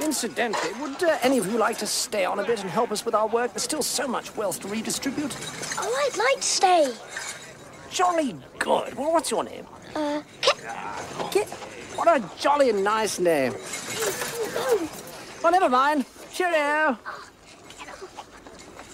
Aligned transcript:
Incidentally, 0.00 0.72
would 0.80 1.02
uh, 1.02 1.18
any 1.22 1.38
of 1.38 1.46
you 1.50 1.58
like 1.58 1.78
to 1.78 1.86
stay 1.86 2.24
on 2.24 2.38
a 2.38 2.44
bit 2.44 2.60
and 2.60 2.70
help 2.70 2.92
us 2.92 3.04
with 3.04 3.14
our 3.14 3.26
work? 3.26 3.52
There's 3.52 3.62
still 3.62 3.82
so 3.82 4.06
much 4.06 4.36
wealth 4.36 4.60
to 4.60 4.68
redistribute. 4.68 5.34
Oh, 5.78 6.10
I'd 6.10 6.18
like 6.18 6.36
to 6.36 6.42
stay. 6.42 6.94
Jolly 7.90 8.36
good. 8.58 8.94
Well, 8.94 9.12
what's 9.12 9.30
your 9.30 9.44
name? 9.44 9.66
Uh, 9.94 10.20
Kit. 10.42 10.56
Kit. 11.30 11.48
What 11.96 12.08
a 12.08 12.22
jolly 12.38 12.72
nice 12.72 13.18
name. 13.18 13.54
Well, 15.42 15.52
never 15.52 15.70
mind. 15.70 16.04
Cheerio. 16.32 16.98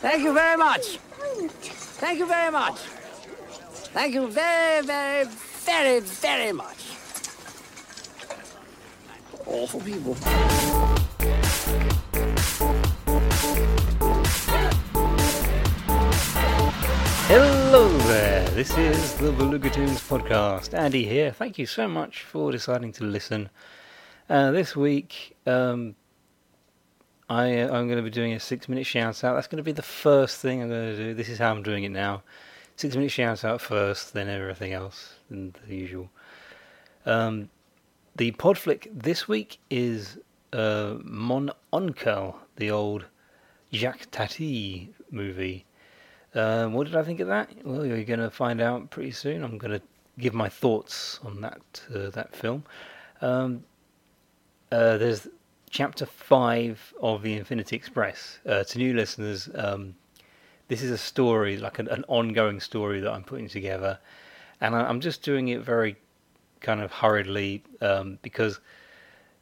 Thank 0.01 0.23
you 0.23 0.33
very 0.33 0.57
much. 0.57 0.99
Thank 1.99 2.19
you 2.21 2.27
very 2.27 2.53
much. 2.53 2.79
Thank 3.93 4.15
you 4.15 4.29
very, 4.29 4.87
very, 4.87 5.25
very, 5.27 6.01
very 6.01 6.53
much. 6.53 6.92
Awful 9.53 9.81
people. 9.81 10.15
Hello 17.29 17.89
there, 17.99 18.49
this 18.49 18.79
is 18.79 19.15
the 19.17 19.31
Beluga 19.33 19.69
Tunes 19.69 20.01
podcast. 20.01 20.73
Andy 20.73 21.05
here. 21.05 21.33
Thank 21.33 21.59
you 21.59 21.67
so 21.67 21.87
much 21.87 22.23
for 22.23 22.51
deciding 22.51 22.93
to 22.93 23.05
listen. 23.05 23.51
Uh, 24.31 24.53
this 24.53 24.75
week, 24.75 25.37
um, 25.47 25.97
I, 27.29 27.49
I'm 27.49 27.89
going 27.89 27.97
to 27.99 28.03
be 28.03 28.09
doing 28.09 28.33
a 28.33 28.41
six 28.41 28.71
minute 28.71 28.87
shout 28.87 29.23
out. 29.23 29.35
That's 29.35 29.49
going 29.49 29.59
to 29.59 29.63
be 29.63 29.73
the 29.73 29.83
first 29.83 30.39
thing 30.39 30.63
I'm 30.63 30.71
going 30.71 30.97
to 30.97 30.97
do. 30.97 31.15
This 31.15 31.29
is 31.29 31.39
how 31.39 31.51
I'm 31.51 31.63
doing 31.63 31.85
it 31.85 31.91
now. 31.91 32.23
Six 32.77 32.97
minute 32.97 33.11
shout 33.11 33.45
out 33.45 33.61
first, 33.61 34.15
then 34.15 34.31
everything 34.31 34.73
else, 34.73 35.17
and 35.29 35.59
the 35.69 35.77
usual. 35.77 36.09
Um, 37.05 37.51
the 38.17 38.31
pod 38.33 38.59
flick 38.59 38.89
this 38.93 39.27
week 39.27 39.59
is 39.71 40.19
uh, 40.53 40.97
Mon 41.03 41.51
Oncle, 41.73 42.37
the 42.57 42.71
old 42.71 43.07
Jacques 43.73 44.11
Tati 44.11 44.93
movie. 45.11 45.65
Um, 46.35 46.73
what 46.73 46.87
did 46.87 46.97
I 46.97 47.03
think 47.03 47.21
of 47.21 47.29
that? 47.29 47.51
Well, 47.65 47.87
you're 47.87 48.05
going 48.05 48.21
to 48.21 48.31
find 48.31 48.61
out 48.61 48.91
pretty 48.91 49.13
soon. 49.13 49.43
I'm 49.43 49.59
going 49.59 49.79
to 49.79 49.83
give 50.19 50.35
my 50.35 50.49
thoughts 50.49 51.21
on 51.25 51.41
that 51.41 51.83
uh, 51.95 52.11
that 52.11 52.35
film. 52.35 52.65
Um, 53.21 53.65
uh, 54.71 54.99
there's 54.99 55.29
chapter 55.71 56.07
five 56.07 56.95
of 57.01 57.23
the 57.23 57.35
Infinity 57.35 57.77
Express. 57.77 58.39
Uh, 58.47 58.65
to 58.65 58.79
new 58.79 58.95
listeners, 58.95 59.49
um, 59.55 59.95
this 60.69 60.83
is 60.83 60.91
a 60.91 60.99
story, 60.99 61.57
like 61.57 61.79
an, 61.79 61.89
an, 61.89 62.05
ongoing 62.09 62.61
story 62.61 63.01
that 63.01 63.11
I'm 63.11 63.25
putting 63.25 63.49
together, 63.49 63.99
and 64.61 64.75
I, 64.75 64.89
am 64.89 65.01
just 65.01 65.23
doing 65.23 65.49
it 65.49 65.61
very 65.61 65.97
kind 66.63 66.81
of 66.81 66.93
hurriedly 66.93 67.63
um, 67.81 68.19
because, 68.23 68.61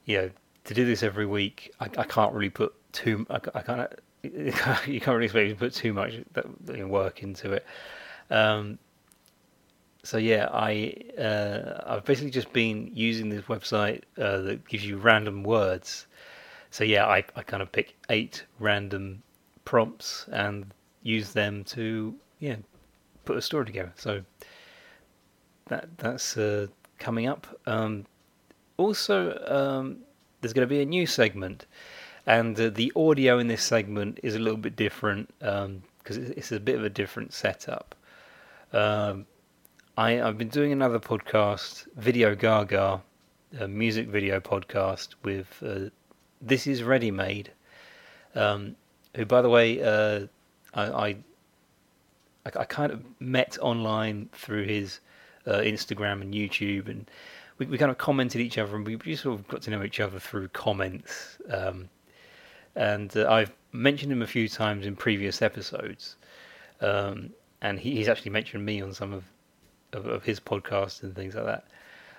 you 0.04 0.18
know, 0.18 0.30
to 0.64 0.74
do 0.74 0.84
this 0.84 1.02
every 1.02 1.26
week, 1.26 1.72
I, 1.80 1.84
I 1.84 2.04
can't 2.04 2.32
really 2.32 2.50
put 2.50 2.74
too. 2.92 3.26
I, 3.30 3.40
I 3.54 3.62
of 3.82 3.94
you 4.22 4.52
can't 4.52 4.86
really 4.86 5.24
expect 5.26 5.46
me 5.46 5.48
to 5.50 5.56
put 5.56 5.74
too 5.74 5.92
much 5.92 6.14
work 6.90 7.22
into 7.22 7.52
it. 7.52 7.66
Um, 8.30 8.78
so 10.02 10.16
yeah, 10.18 10.48
I 10.52 10.94
uh, 11.18 11.82
I've 11.86 12.04
basically 12.04 12.30
just 12.30 12.52
been 12.52 12.90
using 12.94 13.28
this 13.28 13.42
website 13.42 14.02
uh, 14.18 14.38
that 14.38 14.66
gives 14.68 14.84
you 14.84 14.96
random 14.96 15.42
words. 15.42 16.06
So 16.70 16.84
yeah, 16.84 17.06
I, 17.06 17.24
I 17.36 17.42
kind 17.42 17.62
of 17.62 17.72
pick 17.72 17.96
eight 18.08 18.44
random 18.58 19.22
prompts 19.64 20.26
and 20.32 20.72
use 21.02 21.32
them 21.32 21.64
to 21.64 22.14
yeah 22.38 22.56
put 23.24 23.36
a 23.36 23.42
story 23.42 23.66
together. 23.66 23.92
So 23.96 24.22
that 25.66 25.88
that's 25.98 26.36
uh, 26.36 26.68
coming 27.00 27.26
up. 27.26 27.46
Um, 27.66 28.06
also, 28.76 29.36
um, 29.48 29.98
there's 30.40 30.52
going 30.52 30.66
to 30.66 30.72
be 30.72 30.80
a 30.80 30.86
new 30.86 31.06
segment 31.06 31.66
and 32.26 32.58
uh, 32.60 32.70
the 32.70 32.92
audio 32.94 33.38
in 33.38 33.48
this 33.48 33.62
segment 33.62 34.20
is 34.22 34.34
a 34.34 34.38
little 34.38 34.58
bit 34.58 34.76
different 34.76 35.28
because 35.38 35.64
um, 35.64 35.82
it's, 36.06 36.30
it's, 36.30 36.52
a 36.52 36.60
bit 36.60 36.76
of 36.76 36.84
a 36.84 36.90
different 36.90 37.32
setup. 37.32 37.94
Um, 38.72 39.26
I, 39.96 40.12
have 40.12 40.38
been 40.38 40.48
doing 40.48 40.72
another 40.72 41.00
podcast, 41.00 41.86
Video 41.96 42.34
Ga 42.34 42.64
Ga, 42.64 43.00
a 43.58 43.66
music 43.66 44.08
video 44.08 44.38
podcast 44.38 45.14
with 45.24 45.62
uh, 45.66 45.90
This 46.40 46.66
Is 46.66 46.82
Ready 46.82 47.10
Made, 47.10 47.50
um, 48.34 48.76
who, 49.16 49.24
by 49.24 49.42
the 49.42 49.48
way, 49.48 49.82
uh, 49.82 50.26
I, 50.74 50.84
I, 50.84 51.16
I 52.44 52.64
kind 52.64 52.92
of 52.92 53.02
met 53.18 53.58
online 53.60 54.28
through 54.32 54.66
his 54.66 55.00
uh, 55.50 55.60
Instagram 55.60 56.20
and 56.22 56.32
YouTube, 56.32 56.88
and 56.88 57.10
we, 57.58 57.66
we 57.66 57.78
kind 57.78 57.90
of 57.90 57.98
commented 57.98 58.40
each 58.40 58.58
other, 58.58 58.74
and 58.76 58.86
we 58.86 58.96
just 58.96 59.22
sort 59.22 59.38
of 59.38 59.48
got 59.48 59.62
to 59.62 59.70
know 59.70 59.82
each 59.82 60.00
other 60.00 60.18
through 60.18 60.48
comments. 60.48 61.38
Um, 61.50 61.88
and 62.76 63.14
uh, 63.16 63.30
I've 63.30 63.52
mentioned 63.72 64.12
him 64.12 64.22
a 64.22 64.26
few 64.26 64.48
times 64.48 64.86
in 64.86 64.96
previous 64.96 65.42
episodes, 65.42 66.16
um, 66.80 67.30
and 67.60 67.78
he, 67.78 67.96
he's 67.96 68.08
actually 68.08 68.30
mentioned 68.30 68.64
me 68.64 68.80
on 68.80 68.94
some 68.94 69.12
of, 69.12 69.24
of, 69.92 70.06
of 70.06 70.24
his 70.24 70.40
podcasts 70.40 71.02
and 71.02 71.14
things 71.14 71.34
like 71.34 71.46
that. 71.46 71.64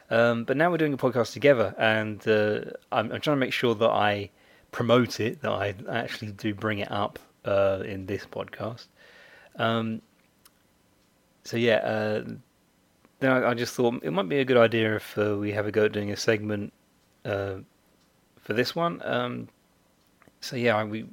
Um, 0.10 0.44
but 0.44 0.58
now 0.58 0.70
we're 0.70 0.78
doing 0.78 0.94
a 0.94 0.98
podcast 0.98 1.32
together, 1.32 1.74
and 1.78 2.26
uh, 2.28 2.72
I'm, 2.92 3.12
I'm, 3.14 3.22
trying 3.22 3.38
to 3.38 3.40
make 3.40 3.54
sure 3.54 3.74
that 3.76 3.90
I 3.90 4.30
promote 4.72 5.22
it, 5.22 5.42
that 5.42 5.52
I 5.52 5.74
actually 5.90 6.34
do 6.34 6.54
bring 6.54 6.80
it 6.80 6.92
up 6.92 7.18
uh, 7.46 7.82
in 7.86 8.06
this 8.06 8.26
podcast. 8.26 8.88
Um, 9.56 10.02
so 11.44 11.58
yeah, 11.58 11.78
uh, 11.78 12.24
then 13.22 13.32
I, 13.32 13.52
I, 13.52 13.54
just 13.54 13.76
thought 13.76 14.04
it 14.04 14.12
might 14.12 14.28
be 14.28 14.40
a 14.40 14.46
good 14.46 14.58
idea 14.58 14.96
if 14.96 15.18
uh, 15.18 15.38
we 15.38 15.52
have 15.52 15.68
a 15.68 15.72
go 15.72 15.86
at 15.86 15.92
doing 15.92 16.12
a 16.12 16.18
segment 16.18 16.74
uh, 17.24 17.58
for 18.42 18.54
this 18.54 18.76
one. 18.76 19.00
Um, 19.06 19.48
so 20.42 20.56
yeah, 20.56 20.84
we 20.84 21.06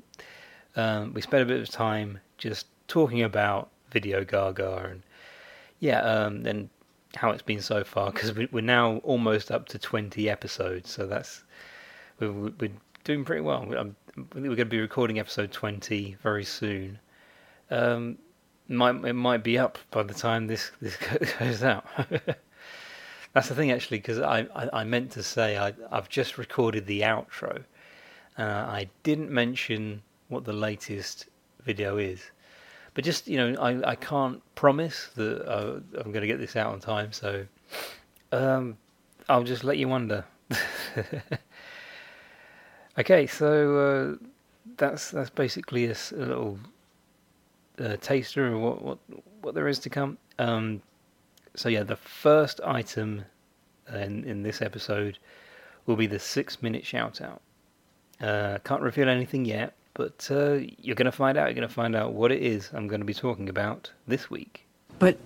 um, 0.75 1.13
we 1.13 1.21
spent 1.21 1.43
a 1.43 1.47
bit 1.47 1.61
of 1.61 1.69
time 1.69 2.19
just 2.39 2.67
talking 2.89 3.23
about 3.23 3.69
Video 3.91 4.25
Ga 4.25 4.53
Ga 4.53 4.77
and 4.79 5.03
yeah, 5.81 6.01
um, 6.01 6.47
and 6.47 6.71
how 7.15 7.31
it's 7.31 7.43
been 7.43 7.61
so 7.61 7.85
far 7.85 8.11
because 8.11 8.35
we, 8.35 8.49
are 8.53 8.63
now 8.63 8.97
almost 8.99 9.51
up 9.51 9.69
to 9.69 9.79
twenty 9.79 10.31
episodes, 10.31 10.91
so 10.91 11.07
that's 11.07 11.45
we're, 12.19 12.33
we're 12.33 12.73
doing 13.05 13.25
pretty 13.25 13.43
well. 13.43 13.63
I'm, 13.77 13.97
we're 14.35 14.41
going 14.43 14.57
to 14.57 14.65
be 14.65 14.81
recording 14.81 15.19
episode 15.19 15.53
twenty 15.53 16.17
very 16.23 16.45
soon. 16.45 16.99
Um, 17.71 18.17
might 18.69 19.05
it 19.05 19.15
might 19.15 19.43
be 19.43 19.59
up 19.59 19.79
by 19.91 20.03
the 20.03 20.15
time 20.15 20.47
this 20.47 20.71
this 20.81 20.97
goes 21.39 21.62
out. 21.62 21.87
That's 23.34 23.49
the 23.49 23.55
thing, 23.55 23.71
actually, 23.71 23.99
because 23.99 24.21
I, 24.21 24.47
I, 24.55 24.81
I 24.81 24.84
meant 24.84 25.12
to 25.12 25.23
say 25.23 25.59
I 25.59 25.73
I've 25.91 26.09
just 26.09 26.39
recorded 26.39 26.87
the 26.87 27.03
outro, 27.03 27.62
uh, 28.39 28.43
I 28.43 28.89
didn't 29.03 29.31
mention 29.31 30.03
what 30.28 30.45
the 30.45 30.53
latest 30.53 31.27
video 31.62 31.99
is, 31.99 32.31
but 32.95 33.05
just 33.05 33.28
you 33.28 33.37
know, 33.37 33.61
I, 33.61 33.91
I 33.91 33.95
can't 33.95 34.43
promise 34.55 35.11
that 35.17 35.47
uh, 35.47 35.81
I'm 35.99 36.12
going 36.12 36.23
to 36.23 36.27
get 36.27 36.39
this 36.39 36.57
out 36.57 36.73
on 36.73 36.81
time, 36.81 37.12
so 37.12 37.47
um, 38.33 38.77
I'll 39.28 39.45
just 39.45 39.65
let 39.65 39.78
you 39.78 39.89
wonder. 39.89 40.25
okay, 42.98 43.27
so 43.27 43.78
uh, 43.78 44.27
that's 44.77 45.10
that's 45.10 45.31
basically 45.31 45.87
a, 45.87 45.97
a 46.13 46.16
little 46.16 46.59
uh, 47.80 47.97
taster 47.97 48.53
of 48.53 48.60
what, 48.60 48.83
what 48.83 48.98
what 49.41 49.54
there 49.54 49.69
is 49.69 49.78
to 49.80 49.91
come. 49.91 50.19
Um, 50.39 50.83
so 51.54 51.69
yeah, 51.69 51.83
the 51.83 51.97
first 51.97 52.60
item 52.65 53.25
in 53.92 54.25
in 54.25 54.42
this 54.42 54.63
episode 54.63 55.19
will 55.86 55.97
be 55.97 56.07
the 56.07 56.19
six 56.19 56.63
minute 56.63 56.84
shout 56.84 57.21
out. 57.21 57.41
Uh, 58.21 58.59
can't 58.65 58.83
reveal 58.83 59.09
anything 59.09 59.45
yet, 59.45 59.75
but 59.95 60.28
uh, 60.30 60.59
you're 60.78 60.97
going 60.97 61.07
to 61.07 61.13
find 61.13 61.39
out. 61.39 61.47
You're 61.47 61.54
going 61.54 61.69
to 61.69 61.75
find 61.75 61.95
out 61.95 62.13
what 62.13 62.33
it 62.33 62.42
is 62.42 62.71
I'm 62.72 62.89
going 62.89 63.01
to 63.01 63.07
be 63.07 63.15
talking 63.15 63.48
about 63.48 63.91
this 64.07 64.30
week. 64.30 64.66
But 64.98 65.19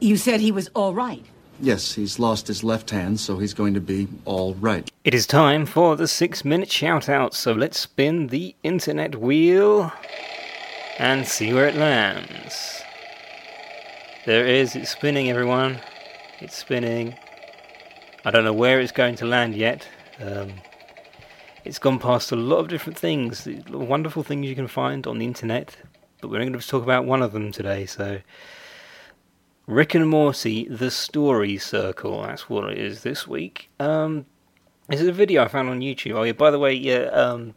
you 0.00 0.16
said 0.16 0.40
he 0.40 0.52
was 0.52 0.68
all 0.74 0.94
right. 0.94 1.24
Yes, 1.58 1.94
he's 1.94 2.18
lost 2.18 2.48
his 2.48 2.62
left 2.62 2.90
hand, 2.90 3.18
so 3.18 3.38
he's 3.38 3.54
going 3.54 3.74
to 3.74 3.80
be 3.80 4.08
all 4.26 4.54
right. 4.54 4.90
It 5.04 5.14
is 5.14 5.26
time 5.26 5.64
for 5.64 5.96
the 5.96 6.06
six 6.06 6.44
minute 6.44 6.70
shout 6.70 7.08
out, 7.08 7.34
so 7.34 7.52
let's 7.52 7.78
spin 7.78 8.26
the 8.26 8.54
internet 8.62 9.16
wheel 9.16 9.90
and 10.98 11.26
see 11.26 11.52
where 11.52 11.68
it 11.68 11.76
lands. 11.76 12.82
There 14.24 14.46
it 14.46 14.54
is, 14.54 14.76
it's 14.76 14.90
spinning, 14.90 15.30
everyone. 15.30 15.80
It's 16.40 16.56
spinning. 16.56 17.14
I 18.24 18.30
don't 18.30 18.44
know 18.44 18.52
where 18.52 18.80
it's 18.80 18.92
going 18.92 19.14
to 19.16 19.26
land 19.26 19.54
yet, 19.54 19.86
Um, 20.20 20.54
it's 21.64 21.78
gone 21.78 21.98
past 21.98 22.32
a 22.32 22.36
lot 22.36 22.58
of 22.58 22.68
different 22.68 22.98
things, 22.98 23.48
wonderful 23.68 24.22
things 24.22 24.46
you 24.46 24.54
can 24.54 24.68
find 24.68 25.06
on 25.06 25.18
the 25.18 25.26
internet, 25.26 25.76
but 26.20 26.30
we're 26.30 26.36
only 26.36 26.50
going 26.50 26.60
to 26.60 26.66
talk 26.66 26.82
about 26.82 27.04
one 27.04 27.22
of 27.22 27.32
them 27.32 27.50
today. 27.50 27.86
So, 27.86 28.20
Rick 29.66 29.94
and 29.94 30.08
Morty, 30.08 30.68
the 30.68 30.90
story 30.92 31.58
circle. 31.58 32.22
That's 32.22 32.48
what 32.48 32.70
it 32.70 32.78
is 32.78 33.02
this 33.02 33.26
week. 33.26 33.68
Um, 33.80 34.26
this 34.88 35.00
is 35.00 35.08
a 35.08 35.12
video 35.12 35.42
I 35.42 35.48
found 35.48 35.68
on 35.68 35.80
YouTube. 35.80 36.14
Oh 36.14 36.22
yeah, 36.22 36.32
by 36.32 36.52
the 36.52 36.58
way, 36.58 36.72
yeah. 36.72 37.06
Um, 37.06 37.54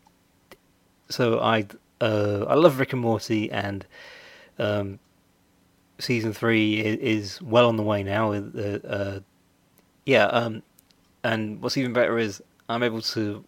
so 1.08 1.40
I 1.40 1.68
uh, 2.02 2.46
I 2.48 2.56
love 2.56 2.80
Rick 2.80 2.94
and 2.94 3.02
Morty, 3.02 3.52
and 3.52 3.86
um, 4.58 5.00
season 6.00 6.34
three 6.34 6.80
is, 6.80 7.42
well 7.42 7.68
on 7.68 7.78
the 7.78 7.84
way 7.84 8.04
now. 8.04 8.32
Uh, 8.32 8.80
uh, 8.88 9.20
yeah, 10.06 10.26
um, 10.26 10.64
and 11.24 11.62
what's 11.62 11.78
even 11.78 11.94
better 11.94 12.18
is 12.18 12.42
I'm 12.68 12.84
able 12.84 13.02
to 13.02 13.44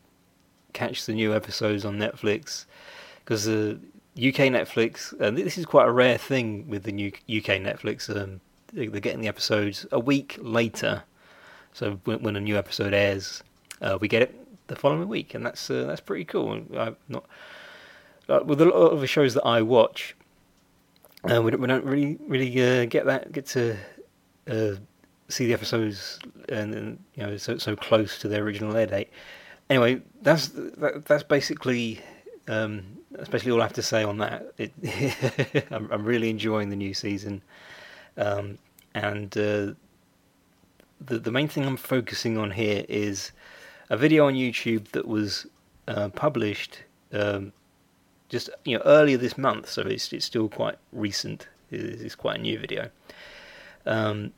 catch 0.74 1.06
the 1.06 1.13
new 1.13 1.33
episodes 1.33 1.86
on 1.86 1.98
Netflix 1.98 2.65
because 3.24 3.45
the 3.45 3.80
UK 4.18 4.51
Netflix, 4.51 5.18
and 5.19 5.38
this 5.38 5.57
is 5.57 5.65
quite 5.65 5.88
a 5.88 5.92
rare 5.92 6.18
thing 6.18 6.68
with 6.68 6.83
the 6.83 6.92
new 6.92 7.07
UK 7.07 7.59
Netflix. 7.59 8.09
Um, 8.15 8.42
they're 8.74 8.88
getting 8.88 9.21
the 9.21 9.27
episodes 9.27 9.86
a 9.92 10.00
week 10.00 10.38
later, 10.39 11.03
so 11.74 12.00
when, 12.03 12.21
when 12.21 12.36
a 12.36 12.42
new 12.42 12.57
episode 12.57 12.94
airs, 12.94 13.44
uh, 13.81 13.98
we 14.00 14.07
get 14.07 14.21
it 14.21 14.38
the 14.68 14.75
following 14.75 15.07
week, 15.07 15.33
and 15.33 15.45
that's 15.45 15.69
uh, 15.69 15.86
that's 15.86 16.01
pretty 16.01 16.25
cool. 16.25 16.51
I'm 16.77 16.95
not 17.07 17.25
uh, 18.29 18.39
with 18.45 18.62
a 18.62 18.65
lot 18.65 18.73
of 18.73 19.01
the 19.01 19.07
shows 19.07 19.33
that 19.33 19.45
I 19.45 19.62
watch, 19.62 20.15
uh, 21.29 21.41
we, 21.41 21.51
don't, 21.51 21.62
we 21.62 21.68
don't 21.68 21.85
really 21.85 22.18
really 22.27 22.51
uh, 22.62 22.85
get 22.85 23.06
that 23.06 23.31
get 23.31 23.45
to 23.47 23.77
uh, 24.50 24.75
see 25.29 25.47
the 25.47 25.53
episodes 25.53 26.19
and, 26.50 26.73
and, 26.73 27.00
you 27.15 27.23
know 27.23 27.38
so 27.38 27.57
so 27.57 27.75
close 27.75 28.19
to 28.19 28.27
their 28.27 28.44
original 28.44 28.75
air 28.75 28.88
date. 28.88 29.09
Anyway, 29.69 30.01
that's 30.21 30.50
that, 30.50 31.06
that's 31.06 31.23
basically 31.23 32.01
um, 32.47 32.83
all 33.18 33.62
I 33.62 33.65
have 33.65 33.73
to 33.73 33.81
say 33.81 34.03
on 34.03 34.18
that. 34.18 34.53
It, 34.57 35.65
I'm, 35.71 35.89
I'm, 35.91 36.03
really 36.03 36.29
enjoying 36.29 36.69
the 36.69 36.75
new 36.75 36.94
season, 36.94 37.41
um, 38.17 38.57
and 38.94 39.35
uh, 39.38 39.74
the 41.00 41.19
the 41.19 41.31
main 41.31 41.47
thing 41.47 41.65
I'm 41.65 41.77
focusing 41.77 42.38
on 42.38 42.51
here 42.51 42.85
is 42.89 43.31
a 43.89 43.97
video 43.97 44.27
on 44.27 44.33
YouTube 44.33 44.89
that 44.89 45.07
was 45.07 45.47
uh, 45.88 46.09
published 46.09 46.79
um, 47.13 47.53
just 48.31 48.50
you 48.63 48.78
know 48.78 48.83
earlier 48.86 49.18
this 49.18 49.38
month, 49.38 49.69
so 49.69 49.81
it's 49.83 50.12
it's 50.13 50.25
still 50.25 50.50
quite 50.50 50.78
recent. 50.92 51.48
It's 51.69 52.16
quite 52.16 52.39
a 52.39 52.42
new 52.42 52.57
video. 52.57 52.89
Um, 53.86 54.31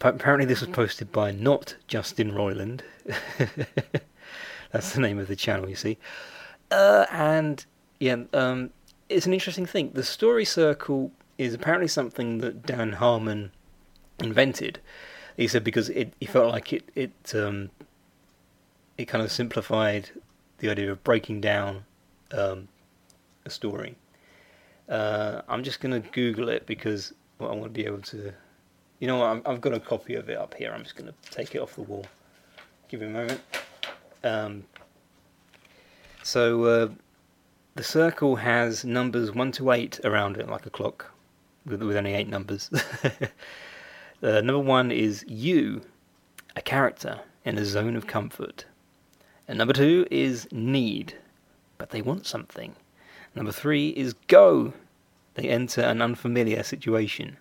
apparently, 0.00 0.46
this 0.46 0.60
was 0.60 0.70
posted 0.70 1.12
by 1.12 1.30
not 1.30 1.76
Justin 1.86 2.32
Roiland. 2.32 2.80
That's 4.72 4.92
the 4.92 5.00
name 5.00 5.18
of 5.18 5.28
the 5.28 5.36
channel, 5.36 5.68
you 5.68 5.76
see. 5.76 5.98
Uh, 6.70 7.06
and 7.10 7.64
yeah, 8.00 8.16
um, 8.32 8.70
it's 9.08 9.26
an 9.26 9.34
interesting 9.34 9.66
thing. 9.66 9.90
The 9.94 10.02
story 10.02 10.44
circle 10.44 11.12
is 11.38 11.54
apparently 11.54 11.88
something 11.88 12.38
that 12.38 12.64
Dan 12.66 12.92
Harmon 12.92 13.52
invented. 14.18 14.80
He 15.36 15.46
said 15.46 15.62
because 15.62 15.90
it 15.90 16.14
he 16.20 16.26
felt 16.26 16.52
like 16.52 16.72
it 16.72 16.88
it 16.94 17.34
um, 17.34 17.70
it 18.96 19.06
kind 19.06 19.22
of 19.22 19.30
simplified 19.30 20.10
the 20.58 20.70
idea 20.70 20.90
of 20.90 21.04
breaking 21.04 21.40
down 21.40 21.84
um, 22.32 22.68
a 23.44 23.50
story. 23.50 23.96
Uh, 24.88 25.42
I'm 25.48 25.62
just 25.62 25.80
going 25.80 26.00
to 26.00 26.08
Google 26.10 26.48
it 26.48 26.66
because 26.66 27.14
well, 27.38 27.50
I 27.50 27.54
want 27.54 27.64
to 27.64 27.70
be 27.70 27.86
able 27.86 28.02
to. 28.02 28.32
You 29.00 29.08
know 29.08 29.18
what? 29.18 29.46
i 29.46 29.50
have 29.50 29.60
got 29.60 29.74
a 29.74 29.80
copy 29.80 30.14
of 30.14 30.28
it 30.28 30.38
up 30.38 30.54
here. 30.54 30.72
I'm 30.72 30.82
just 30.82 30.96
going 30.96 31.12
to 31.12 31.30
take 31.30 31.54
it 31.54 31.58
off 31.58 31.74
the 31.74 31.82
wall. 31.82 32.06
Give 32.88 33.00
me 33.00 33.06
a 33.06 33.10
moment. 33.10 33.40
Um, 34.22 34.64
so 36.22 36.64
uh, 36.64 36.88
the 37.74 37.84
circle 37.84 38.36
has 38.36 38.84
numbers 38.84 39.32
one 39.32 39.52
to 39.52 39.72
eight 39.72 40.00
around 40.04 40.36
it, 40.36 40.48
like 40.48 40.64
a 40.64 40.70
clock, 40.70 41.10
with, 41.66 41.82
with 41.82 41.96
only 41.96 42.14
eight 42.14 42.28
numbers. 42.28 42.70
uh, 44.22 44.40
number 44.40 44.60
one 44.60 44.90
is 44.90 45.24
you, 45.28 45.82
a 46.56 46.62
character 46.62 47.20
in 47.44 47.58
a 47.58 47.64
zone 47.64 47.96
of 47.96 48.06
comfort. 48.06 48.64
And 49.48 49.58
number 49.58 49.74
two 49.74 50.06
is 50.10 50.48
need, 50.50 51.14
but 51.76 51.90
they 51.90 52.00
want 52.00 52.26
something. 52.26 52.74
Number 53.34 53.52
three 53.52 53.88
is 53.90 54.14
go, 54.28 54.72
they 55.34 55.48
enter 55.48 55.80
an 55.80 56.00
unfamiliar 56.00 56.62
situation. 56.62 57.36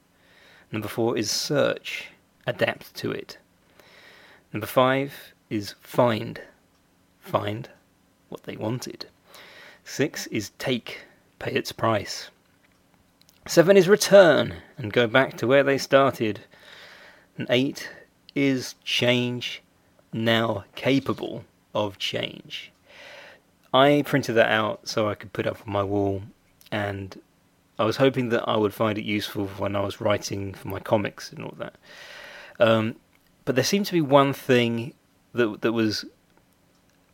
Number 0.71 0.87
four 0.87 1.17
is 1.17 1.29
search, 1.29 2.07
adapt 2.47 2.95
to 2.95 3.11
it. 3.11 3.37
Number 4.51 4.67
five 4.67 5.33
is 5.49 5.75
find, 5.81 6.41
find 7.19 7.69
what 8.29 8.43
they 8.43 8.57
wanted. 8.57 9.05
Six 9.85 10.27
is 10.27 10.51
take, 10.57 11.05
pay 11.39 11.51
its 11.51 11.71
price. 11.71 12.31
Seven 13.45 13.77
is 13.77 13.87
return 13.87 14.55
and 14.77 14.91
go 14.91 15.05
back 15.05 15.37
to 15.37 15.47
where 15.47 15.63
they 15.63 15.77
started. 15.77 16.39
And 17.37 17.45
eight 17.49 17.89
is 18.33 18.75
change, 18.83 19.61
now 20.11 20.65
capable 20.75 21.45
of 21.75 21.99
change. 21.99 22.72
I 23.73 24.03
printed 24.05 24.35
that 24.35 24.51
out 24.51 24.87
so 24.87 25.09
I 25.09 25.15
could 25.15 25.33
put 25.33 25.47
up 25.47 25.57
on 25.65 25.73
my 25.73 25.83
wall, 25.83 26.21
and 26.71 27.19
I 27.79 27.85
was 27.85 27.97
hoping 27.97 28.29
that 28.29 28.47
I 28.47 28.55
would 28.55 28.73
find 28.73 28.97
it 28.97 29.03
useful 29.03 29.47
when 29.47 29.75
I 29.75 29.81
was 29.81 29.99
writing 29.99 30.53
for 30.53 30.67
my 30.67 30.79
comics 30.79 31.31
and 31.31 31.43
all 31.43 31.55
that. 31.57 31.75
Um, 32.59 32.95
but 33.45 33.55
there 33.55 33.63
seemed 33.63 33.87
to 33.87 33.93
be 33.93 34.01
one 34.01 34.31
thing 34.31 34.93
that 35.33 35.61
that 35.61 35.71
was 35.71 36.05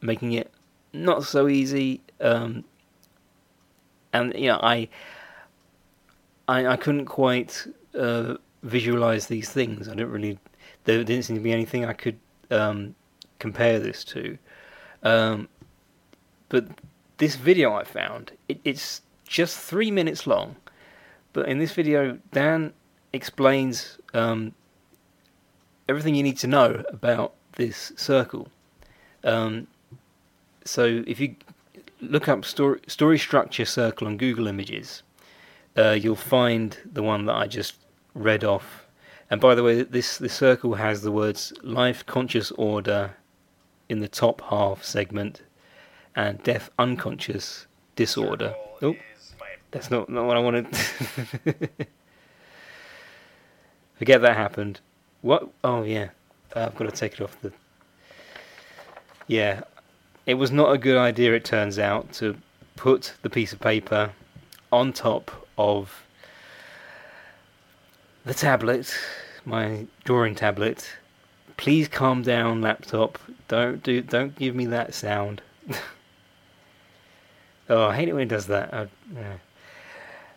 making 0.01 0.33
it 0.33 0.51
not 0.91 1.23
so 1.23 1.47
easy, 1.47 2.01
um, 2.19 2.65
and 4.11 4.33
you 4.35 4.47
know, 4.47 4.59
I, 4.61 4.89
I, 6.47 6.67
I 6.67 6.75
couldn't 6.75 7.05
quite 7.05 7.65
uh, 7.97 8.35
visualize 8.63 9.27
these 9.27 9.49
things. 9.49 9.87
I 9.87 9.91
didn't 9.91 10.11
really. 10.11 10.39
There 10.83 11.03
didn't 11.03 11.23
seem 11.23 11.35
to 11.37 11.41
be 11.41 11.51
anything 11.51 11.85
I 11.85 11.93
could 11.93 12.19
um, 12.51 12.95
compare 13.37 13.79
this 13.79 14.03
to. 14.05 14.37
Um, 15.03 15.47
but 16.49 16.67
this 17.17 17.35
video 17.35 17.73
I 17.73 17.83
found, 17.83 18.31
it, 18.47 18.59
it's 18.63 19.01
just 19.25 19.57
three 19.57 19.91
minutes 19.91 20.27
long. 20.27 20.55
But 21.31 21.47
in 21.47 21.59
this 21.59 21.71
video, 21.71 22.17
Dan 22.31 22.73
explains 23.13 23.97
um, 24.13 24.53
everything 25.87 26.15
you 26.15 26.23
need 26.23 26.37
to 26.39 26.47
know 26.47 26.83
about 26.89 27.33
this 27.53 27.93
circle. 27.95 28.49
Um, 29.23 29.67
so 30.65 31.03
if 31.05 31.19
you 31.19 31.35
look 32.01 32.27
up 32.27 32.45
story, 32.45 32.79
story 32.87 33.19
structure 33.19 33.65
circle 33.65 34.07
on 34.07 34.17
Google 34.17 34.47
Images, 34.47 35.03
uh, 35.77 35.91
you'll 35.91 36.15
find 36.15 36.77
the 36.85 37.03
one 37.03 37.25
that 37.25 37.35
I 37.35 37.47
just 37.47 37.75
read 38.13 38.43
off. 38.43 38.87
And 39.29 39.39
by 39.39 39.53
the 39.53 39.61
way, 39.61 39.83
this 39.83 40.17
this 40.17 40.33
circle 40.33 40.73
has 40.75 41.03
the 41.03 41.11
words 41.11 41.53
life 41.61 42.03
conscious 42.05 42.51
order 42.51 43.15
in 43.87 43.99
the 43.99 44.07
top 44.07 44.41
half 44.49 44.83
segment 44.83 45.43
and 46.15 46.41
deaf 46.43 46.69
unconscious 46.79 47.67
disorder. 47.95 48.55
Oh, 48.81 48.95
that's 49.71 49.91
not, 49.91 50.09
not 50.09 50.25
what 50.25 50.37
I 50.37 50.39
wanted. 50.39 50.67
Forget 53.97 54.21
that 54.21 54.35
happened. 54.35 54.79
What? 55.21 55.49
Oh, 55.63 55.83
yeah. 55.83 56.09
I've 56.55 56.75
got 56.75 56.89
to 56.89 56.95
take 56.95 57.13
it 57.13 57.21
off 57.21 57.39
the. 57.41 57.51
Yeah. 59.27 59.61
It 60.25 60.35
was 60.35 60.51
not 60.51 60.71
a 60.71 60.77
good 60.77 60.97
idea, 60.97 61.33
it 61.33 61.45
turns 61.45 61.77
out, 61.77 62.13
to 62.13 62.37
put 62.75 63.13
the 63.21 63.29
piece 63.29 63.51
of 63.51 63.59
paper 63.59 64.11
on 64.71 64.93
top 64.93 65.47
of 65.57 66.05
the 68.25 68.33
tablet, 68.33 68.95
my 69.45 69.85
drawing 70.03 70.35
tablet. 70.35 70.89
Please 71.57 71.87
calm 71.87 72.21
down, 72.21 72.61
laptop. 72.61 73.19
Don't 73.47 73.83
do. 73.83 74.01
Don't 74.01 74.35
give 74.35 74.55
me 74.55 74.65
that 74.67 74.93
sound. 74.93 75.41
Oh, 77.69 77.87
I 77.87 77.95
hate 77.95 78.09
it 78.09 78.13
when 78.13 78.23
it 78.23 78.29
does 78.29 78.47
that. 78.47 78.73
I, 78.73 78.87
yeah. 79.13 79.37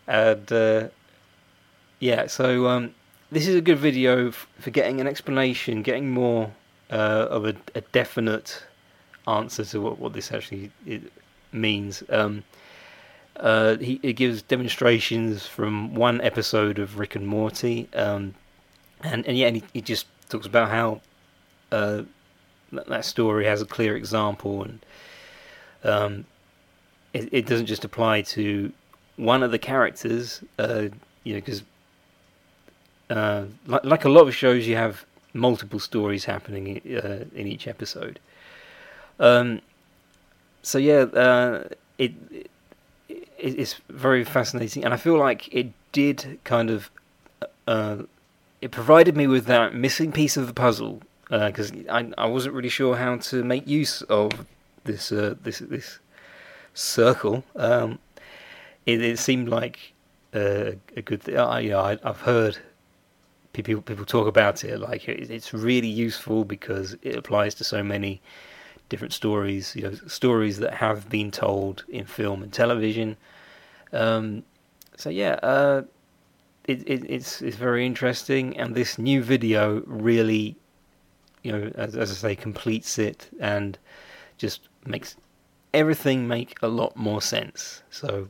And 0.06 0.52
uh, 0.52 0.88
yeah, 1.98 2.26
so 2.26 2.66
um, 2.66 2.94
this 3.30 3.46
is 3.46 3.54
a 3.54 3.60
good 3.60 3.78
video 3.78 4.28
f- 4.28 4.46
for 4.58 4.70
getting 4.70 5.00
an 5.00 5.06
explanation, 5.06 5.82
getting 5.82 6.10
more 6.10 6.52
uh, 6.90 7.26
of 7.30 7.46
a, 7.46 7.54
a, 7.74 7.80
definite 7.92 8.64
answer 9.26 9.64
to 9.64 9.80
what, 9.80 9.98
what 9.98 10.12
this 10.12 10.32
actually 10.32 10.70
means. 11.52 12.02
Um, 12.10 12.44
uh, 13.36 13.76
he 13.78 13.98
it 14.02 14.12
gives 14.14 14.42
demonstrations 14.42 15.46
from 15.46 15.94
one 15.94 16.20
episode 16.20 16.78
of 16.78 16.98
Rick 16.98 17.14
and 17.14 17.26
Morty, 17.26 17.88
um, 17.94 18.34
and 19.02 19.26
and 19.26 19.38
yeah, 19.38 19.46
and 19.46 19.56
he, 19.56 19.64
he, 19.72 19.80
just 19.80 20.06
talks 20.28 20.46
about 20.46 20.68
how 20.68 21.00
uh, 21.70 22.02
that, 22.72 22.88
that 22.88 23.04
story 23.06 23.46
has 23.46 23.62
a 23.62 23.66
clear 23.66 23.96
example 23.96 24.64
and 24.64 24.84
um, 25.84 26.24
it, 27.12 27.28
it 27.32 27.46
doesn't 27.46 27.66
just 27.66 27.84
apply 27.84 28.22
to 28.22 28.72
one 29.16 29.42
of 29.42 29.50
the 29.50 29.58
characters, 29.58 30.42
uh, 30.58 30.88
you 31.24 31.34
know, 31.34 31.40
because 31.40 31.62
uh, 33.10 33.44
like, 33.66 33.84
like 33.84 34.04
a 34.04 34.08
lot 34.08 34.26
of 34.26 34.34
shows, 34.34 34.66
you 34.66 34.76
have 34.76 35.04
multiple 35.34 35.78
stories 35.78 36.24
happening 36.24 36.80
uh, 36.86 37.24
in 37.34 37.46
each 37.46 37.66
episode. 37.68 38.18
Um, 39.20 39.60
so 40.62 40.78
yeah, 40.78 41.02
uh, 41.02 41.68
it, 41.98 42.12
it 42.30 42.50
it's 43.38 43.74
very 43.88 44.24
fascinating, 44.24 44.84
and 44.84 44.94
I 44.94 44.96
feel 44.96 45.18
like 45.18 45.52
it 45.52 45.72
did 45.90 46.38
kind 46.44 46.70
of 46.70 46.90
uh, 47.66 47.98
it 48.60 48.70
provided 48.70 49.16
me 49.16 49.26
with 49.26 49.46
that 49.46 49.74
missing 49.74 50.12
piece 50.12 50.36
of 50.36 50.46
the 50.46 50.54
puzzle 50.54 51.02
because 51.28 51.72
uh, 51.72 51.76
I 51.90 52.10
I 52.16 52.26
wasn't 52.26 52.54
really 52.54 52.68
sure 52.68 52.96
how 52.96 53.16
to 53.16 53.44
make 53.44 53.66
use 53.66 54.02
of 54.02 54.46
this 54.84 55.10
this 55.10 55.58
this 55.58 55.98
circle. 56.74 57.44
Um, 57.56 57.98
it, 58.86 59.00
it 59.02 59.18
seemed 59.18 59.48
like 59.48 59.92
uh, 60.34 60.72
a 60.96 61.02
good 61.02 61.22
thing. 61.22 61.38
I, 61.38 61.60
you 61.60 61.70
know, 61.70 61.80
I, 61.80 61.98
have 62.04 62.20
heard 62.20 62.58
people 63.52 63.82
people 63.82 64.06
talk 64.06 64.26
about 64.26 64.64
it 64.64 64.78
like 64.78 65.06
it, 65.08 65.30
it's 65.30 65.52
really 65.52 65.88
useful 65.88 66.44
because 66.44 66.96
it 67.02 67.16
applies 67.16 67.54
to 67.56 67.64
so 67.64 67.82
many 67.82 68.20
different 68.88 69.12
stories. 69.12 69.76
You 69.76 69.82
know, 69.82 69.94
stories 70.06 70.58
that 70.58 70.74
have 70.74 71.08
been 71.08 71.30
told 71.30 71.84
in 71.88 72.06
film 72.06 72.42
and 72.42 72.52
television. 72.52 73.16
Um, 73.92 74.42
so 74.96 75.10
yeah, 75.10 75.38
uh, 75.42 75.82
it, 76.64 76.82
it, 76.88 77.04
it's 77.08 77.42
it's 77.42 77.56
very 77.56 77.86
interesting, 77.86 78.56
and 78.56 78.74
this 78.74 78.98
new 78.98 79.22
video 79.22 79.82
really, 79.86 80.56
you 81.42 81.52
know, 81.52 81.72
as, 81.74 81.96
as 81.96 82.10
I 82.10 82.14
say, 82.14 82.36
completes 82.36 82.98
it 82.98 83.28
and 83.40 83.78
just 84.38 84.68
makes 84.86 85.16
everything 85.74 86.28
make 86.28 86.56
a 86.62 86.68
lot 86.68 86.96
more 86.96 87.22
sense. 87.22 87.82
So 87.90 88.28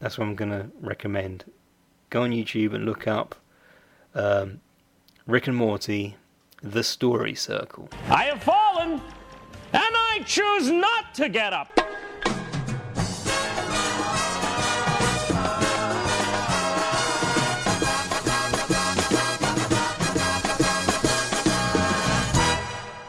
that's 0.00 0.18
what 0.18 0.26
I'm 0.26 0.34
going 0.34 0.50
to 0.50 0.70
recommend. 0.80 1.44
Go 2.10 2.22
on 2.22 2.30
YouTube 2.30 2.74
and 2.74 2.84
look 2.84 3.06
up 3.06 3.36
um, 4.14 4.60
Rick 5.26 5.46
and 5.46 5.56
Morty, 5.56 6.16
The 6.62 6.82
Story 6.82 7.34
Circle. 7.34 7.88
I 8.08 8.24
have 8.24 8.42
fallen, 8.42 8.92
and 8.92 9.00
I 9.72 10.22
choose 10.26 10.70
not 10.70 11.14
to 11.14 11.28
get 11.28 11.52
up. 11.52 11.70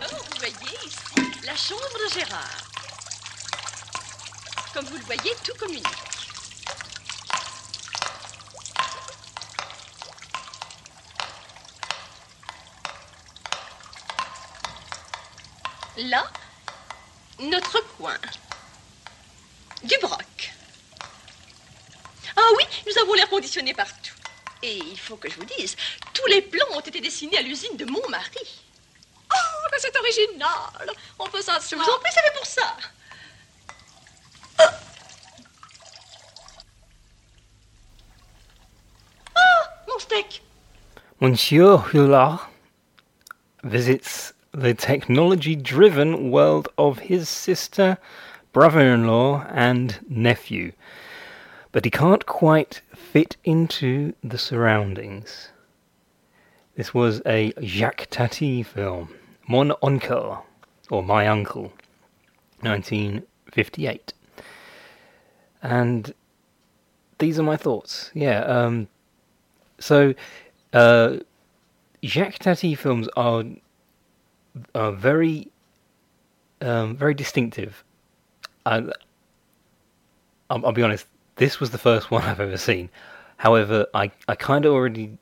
Oh, 0.04 0.22
vous 0.30 0.40
voyez 0.40 1.46
la 1.46 1.56
chambre 1.56 1.98
de 1.98 2.10
Gérard. 2.20 2.61
Comme 4.82 4.90
vous 4.90 4.98
le 4.98 5.06
voyez, 5.06 5.36
tout 5.44 5.54
communique. 5.60 5.86
Là, 15.98 16.24
notre 17.42 17.80
coin. 17.96 18.18
Du 19.84 19.96
broc. 20.02 20.52
Ah 22.36 22.42
oui, 22.58 22.64
nous 22.88 22.98
avons 23.04 23.14
l'air 23.14 23.30
conditionné 23.30 23.76
partout. 23.76 24.16
Et 24.64 24.78
il 24.78 25.00
faut 25.00 25.16
que 25.16 25.30
je 25.30 25.36
vous 25.36 25.46
dise, 25.60 25.76
tous 26.12 26.26
les 26.26 26.42
plans 26.42 26.66
ont 26.72 26.80
été 26.80 27.00
dessinés 27.02 27.38
à 27.38 27.44
l'usine 27.44 27.78
de 27.78 27.86
mon 27.86 28.10
mari. 28.10 28.64
Oh, 29.32 29.68
mais 29.72 29.78
c'est 29.78 29.96
original. 29.96 30.92
On 31.20 31.30
peut 31.30 31.44
s'asseoir. 31.44 31.62
Je 31.70 31.76
vous 31.76 31.96
en 31.98 32.00
prie, 32.00 32.12
c'est 32.12 32.22
fait 32.22 32.34
pour 32.36 32.48
ça. 32.48 32.78
Monsieur 41.24 41.78
Hulot 41.78 42.40
visits 43.64 44.34
the 44.54 44.74
technology 44.74 45.56
driven 45.56 46.32
world 46.32 46.68
of 46.80 46.98
his 46.98 47.30
sister, 47.30 48.00
brother 48.54 48.80
in 48.80 49.06
law, 49.06 49.46
and 49.52 50.00
nephew. 50.10 50.72
But 51.72 51.86
he 51.86 51.92
can't 51.92 52.26
quite 52.26 52.82
fit 52.96 53.38
into 53.44 54.14
the 54.24 54.40
surroundings. 54.40 55.50
This 56.76 56.92
was 56.92 57.22
a 57.24 57.54
Jacques 57.62 58.08
Tati 58.10 58.64
film, 58.64 59.14
Mon 59.48 59.74
Oncle, 59.84 60.44
or 60.90 61.04
My 61.04 61.28
Uncle, 61.28 61.72
1958. 62.62 64.14
And 65.62 66.16
these 67.20 67.38
are 67.38 67.44
my 67.44 67.58
thoughts. 67.58 68.10
Yeah, 68.16 68.40
um, 68.40 68.88
so 69.78 70.14
uh, 70.74 71.18
Jacques 72.04 72.40
Tati 72.40 72.76
films 72.76 73.08
are 73.16 73.44
are 74.76 74.92
very, 74.92 75.52
um, 76.62 76.96
very 76.96 77.14
distinctive. 77.14 77.84
And 78.66 78.94
I'll, 80.50 80.66
I'll, 80.66 80.72
be 80.72 80.84
honest, 80.84 81.08
this 81.36 81.60
was 81.60 81.72
the 81.72 81.78
first 81.78 82.12
one 82.12 82.22
I've 82.24 82.40
ever 82.40 82.58
seen. 82.58 82.90
However, 83.38 83.88
I, 83.94 84.12
I 84.28 84.36
kind 84.36 84.66
of 84.66 84.74
already, 84.74 85.18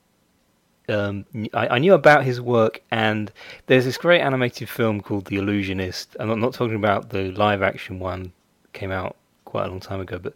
um, 0.90 1.26
I, 1.54 1.68
I, 1.68 1.80
knew 1.80 1.94
about 1.94 2.26
his 2.26 2.42
work, 2.42 2.82
and 2.92 3.32
there's 3.68 3.86
this 3.86 3.98
great 3.98 4.20
animated 4.20 4.68
film 4.68 5.00
called 5.02 5.26
The 5.26 5.38
Illusionist. 5.38 6.18
I'm 6.20 6.40
not, 6.40 6.54
talking 6.54 6.76
about 6.76 7.10
the 7.10 7.32
live 7.32 7.62
action 7.62 8.00
one, 8.00 8.34
came 8.74 8.92
out 8.92 9.16
quite 9.46 9.66
a 9.66 9.70
long 9.70 9.80
time 9.80 10.02
ago, 10.02 10.20
but 10.20 10.36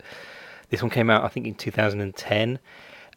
this 0.70 0.82
one 0.82 0.90
came 0.90 1.10
out 1.10 1.24
I 1.24 1.28
think 1.28 1.46
in 1.46 1.56
2010, 1.56 2.60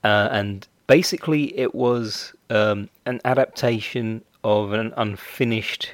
uh, 0.02 0.28
and 0.32 0.66
basically 0.87 1.59
it 1.59 1.75
was 1.75 2.33
um, 2.50 2.88
an 3.05 3.21
adaptation 3.25 4.25
of 4.45 4.73
an 4.73 4.93
unfinished 4.97 5.93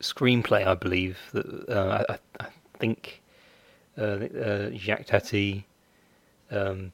screenplay, 0.00 0.66
I 0.66 0.74
believe. 0.74 1.18
That 1.32 1.68
uh, 1.68 2.04
I, 2.08 2.18
I, 2.44 2.46
think 2.78 3.20
uh, 3.98 4.02
uh, 4.02 4.70
Jacques 4.70 5.06
Tati 5.06 5.66
um, 6.50 6.92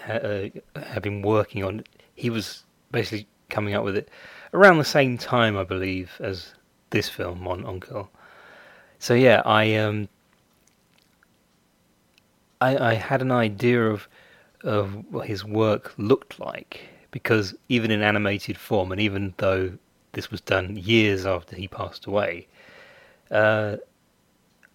ha, 0.00 0.12
uh, 0.14 0.48
had 0.76 1.02
been 1.02 1.22
working 1.22 1.64
on. 1.64 1.84
He 2.14 2.30
was 2.30 2.64
basically 2.92 3.26
coming 3.48 3.74
up 3.74 3.84
with 3.84 3.96
it 3.96 4.08
around 4.54 4.78
the 4.78 4.84
same 4.84 5.18
time, 5.18 5.56
I 5.56 5.64
believe, 5.64 6.12
as 6.20 6.54
this 6.90 7.08
film, 7.08 7.42
Mon 7.42 7.64
Oncle. 7.64 8.08
So 8.98 9.14
yeah, 9.14 9.42
I 9.44 9.74
um, 9.76 10.08
I, 12.60 12.90
I 12.90 12.94
had 12.94 13.22
an 13.22 13.32
idea 13.32 13.90
of 13.90 14.06
of 14.62 15.04
what 15.10 15.26
his 15.26 15.44
work 15.44 15.92
looked 15.96 16.38
like 16.38 16.82
because 17.10 17.54
even 17.68 17.90
in 17.90 18.02
animated 18.02 18.56
form, 18.56 18.92
and 18.92 19.00
even 19.00 19.34
though 19.38 19.72
this 20.12 20.30
was 20.30 20.40
done 20.40 20.76
years 20.76 21.26
after 21.26 21.56
he 21.56 21.68
passed 21.68 22.06
away, 22.06 22.46
uh, 23.30 23.76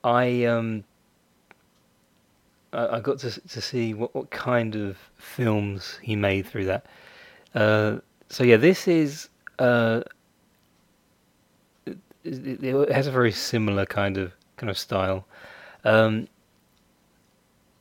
I 0.03 0.45
um, 0.45 0.83
I, 2.73 2.99
got 2.99 3.19
to 3.19 3.31
to 3.31 3.61
see 3.61 3.93
what, 3.93 4.13
what 4.13 4.29
kind 4.31 4.75
of 4.75 4.97
films 5.17 5.99
he 6.01 6.15
made 6.15 6.45
through 6.45 6.65
that. 6.65 6.85
Uh, 7.53 7.97
so 8.29 8.43
yeah, 8.43 8.57
this 8.57 8.87
is 8.87 9.29
uh, 9.59 10.01
it, 11.85 12.63
it, 12.63 12.91
has 12.91 13.07
a 13.07 13.11
very 13.11 13.31
similar 13.31 13.85
kind 13.85 14.17
of 14.17 14.33
kind 14.57 14.69
of 14.69 14.77
style. 14.77 15.25
Um, 15.83 16.27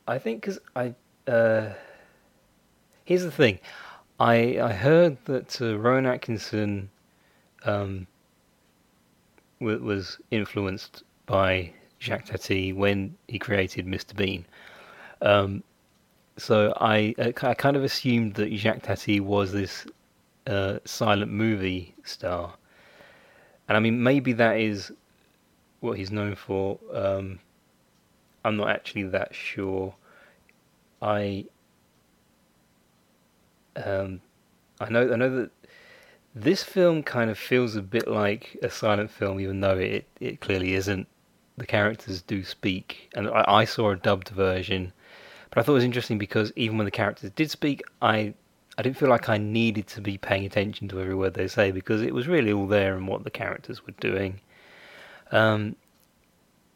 I 0.07 0.19
think 0.19 0.41
because 0.41 0.59
I 0.75 0.93
uh, 1.29 1.69
here's 3.05 3.23
the 3.23 3.31
thing. 3.31 3.59
I 4.19 4.59
I 4.59 4.73
heard 4.73 5.17
that 5.25 5.61
uh, 5.61 5.77
Rowan 5.77 6.05
Atkinson 6.05 6.89
um, 7.63 8.07
w- 9.59 9.81
was 9.81 10.17
influenced 10.31 11.03
by 11.25 11.71
Jacques 11.99 12.25
Tati 12.25 12.73
when 12.73 13.15
he 13.27 13.39
created 13.39 13.85
Mr. 13.85 14.15
Bean. 14.15 14.45
Um, 15.21 15.63
so 16.37 16.73
I 16.79 17.15
I 17.17 17.53
kind 17.53 17.77
of 17.77 17.83
assumed 17.83 18.33
that 18.35 18.53
Jacques 18.53 18.83
Tati 18.83 19.19
was 19.19 19.51
this 19.51 19.85
uh, 20.47 20.79
silent 20.85 21.31
movie 21.31 21.95
star, 22.03 22.53
and 23.67 23.77
I 23.77 23.79
mean 23.79 24.01
maybe 24.01 24.33
that 24.33 24.59
is 24.59 24.91
what 25.79 25.97
he's 25.97 26.11
known 26.11 26.35
for. 26.35 26.79
Um, 26.93 27.39
I'm 28.43 28.57
not 28.57 28.69
actually 28.69 29.03
that 29.09 29.33
sure. 29.33 29.95
I 31.01 31.45
um, 33.75 34.21
I 34.79 34.89
know 34.89 35.11
I 35.11 35.15
know 35.15 35.35
that 35.37 35.51
this 36.33 36.63
film 36.63 37.01
kind 37.03 37.29
of 37.29 37.37
feels 37.37 37.75
a 37.75 37.81
bit 37.81 38.07
like 38.07 38.57
a 38.61 38.69
silent 38.69 39.09
film, 39.09 39.39
even 39.39 39.61
though 39.61 39.77
it 39.77 40.05
it 40.19 40.41
clearly 40.41 40.73
isn't. 40.73 41.07
The 41.57 41.65
characters 41.65 42.21
do 42.21 42.43
speak, 42.43 43.09
and 43.15 43.29
I, 43.29 43.45
I 43.47 43.65
saw 43.65 43.91
a 43.91 43.95
dubbed 43.95 44.27
version, 44.29 44.91
but 45.49 45.59
I 45.59 45.63
thought 45.63 45.71
it 45.71 45.75
was 45.75 45.83
interesting 45.85 46.17
because 46.17 46.51
even 46.57 46.77
when 46.77 46.83
the 46.83 46.91
characters 46.91 47.31
did 47.31 47.49
speak, 47.49 47.81
I 48.01 48.33
I 48.77 48.81
didn't 48.81 48.97
feel 48.97 49.09
like 49.09 49.29
I 49.29 49.37
needed 49.37 49.87
to 49.87 50.01
be 50.01 50.17
paying 50.17 50.45
attention 50.45 50.89
to 50.89 50.99
every 50.99 51.15
word 51.15 51.33
they 51.33 51.47
say 51.47 51.71
because 51.71 52.01
it 52.01 52.13
was 52.13 52.27
really 52.27 52.51
all 52.51 52.67
there 52.67 52.97
and 52.97 53.07
what 53.07 53.23
the 53.23 53.31
characters 53.31 53.85
were 53.85 53.93
doing. 54.01 54.41
Um, 55.31 55.77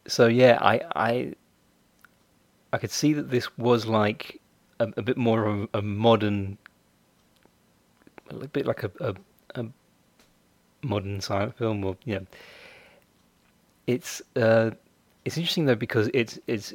so 0.07 0.27
yeah, 0.27 0.57
I 0.61 0.81
I 0.95 1.33
I 2.71 2.77
could 2.77 2.91
see 2.91 3.13
that 3.13 3.29
this 3.29 3.57
was 3.57 3.85
like 3.85 4.39
a, 4.79 4.87
a 4.95 5.01
bit 5.01 5.17
more 5.17 5.45
of 5.45 5.69
a, 5.73 5.79
a 5.79 5.81
modern 5.81 6.57
a 8.29 8.47
bit 8.47 8.65
like 8.65 8.83
a, 8.83 8.91
a, 8.99 9.15
a 9.55 9.65
modern 10.81 11.21
silent 11.21 11.57
film, 11.57 11.83
or 11.83 11.97
you 12.05 12.15
know, 12.15 12.25
it's 13.87 14.21
uh, 14.35 14.71
it's 15.25 15.37
interesting 15.37 15.65
though 15.65 15.75
because 15.75 16.09
it's 16.13 16.39
it's 16.47 16.73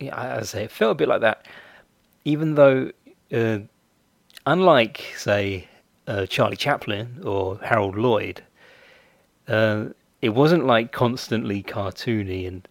yeah, 0.00 0.36
as 0.36 0.54
I 0.54 0.58
say, 0.58 0.64
it 0.64 0.70
felt 0.70 0.92
a 0.92 0.94
bit 0.94 1.08
like 1.08 1.20
that. 1.20 1.46
Even 2.24 2.54
though, 2.54 2.90
uh, 3.32 3.58
unlike 4.46 5.04
say 5.16 5.68
uh, 6.06 6.26
Charlie 6.26 6.56
Chaplin 6.56 7.20
or 7.24 7.58
Harold 7.62 7.96
Lloyd, 7.96 8.42
uh, 9.48 9.86
it 10.22 10.30
wasn't 10.30 10.66
like 10.66 10.92
constantly 10.92 11.62
cartoony, 11.62 12.46
and 12.48 12.68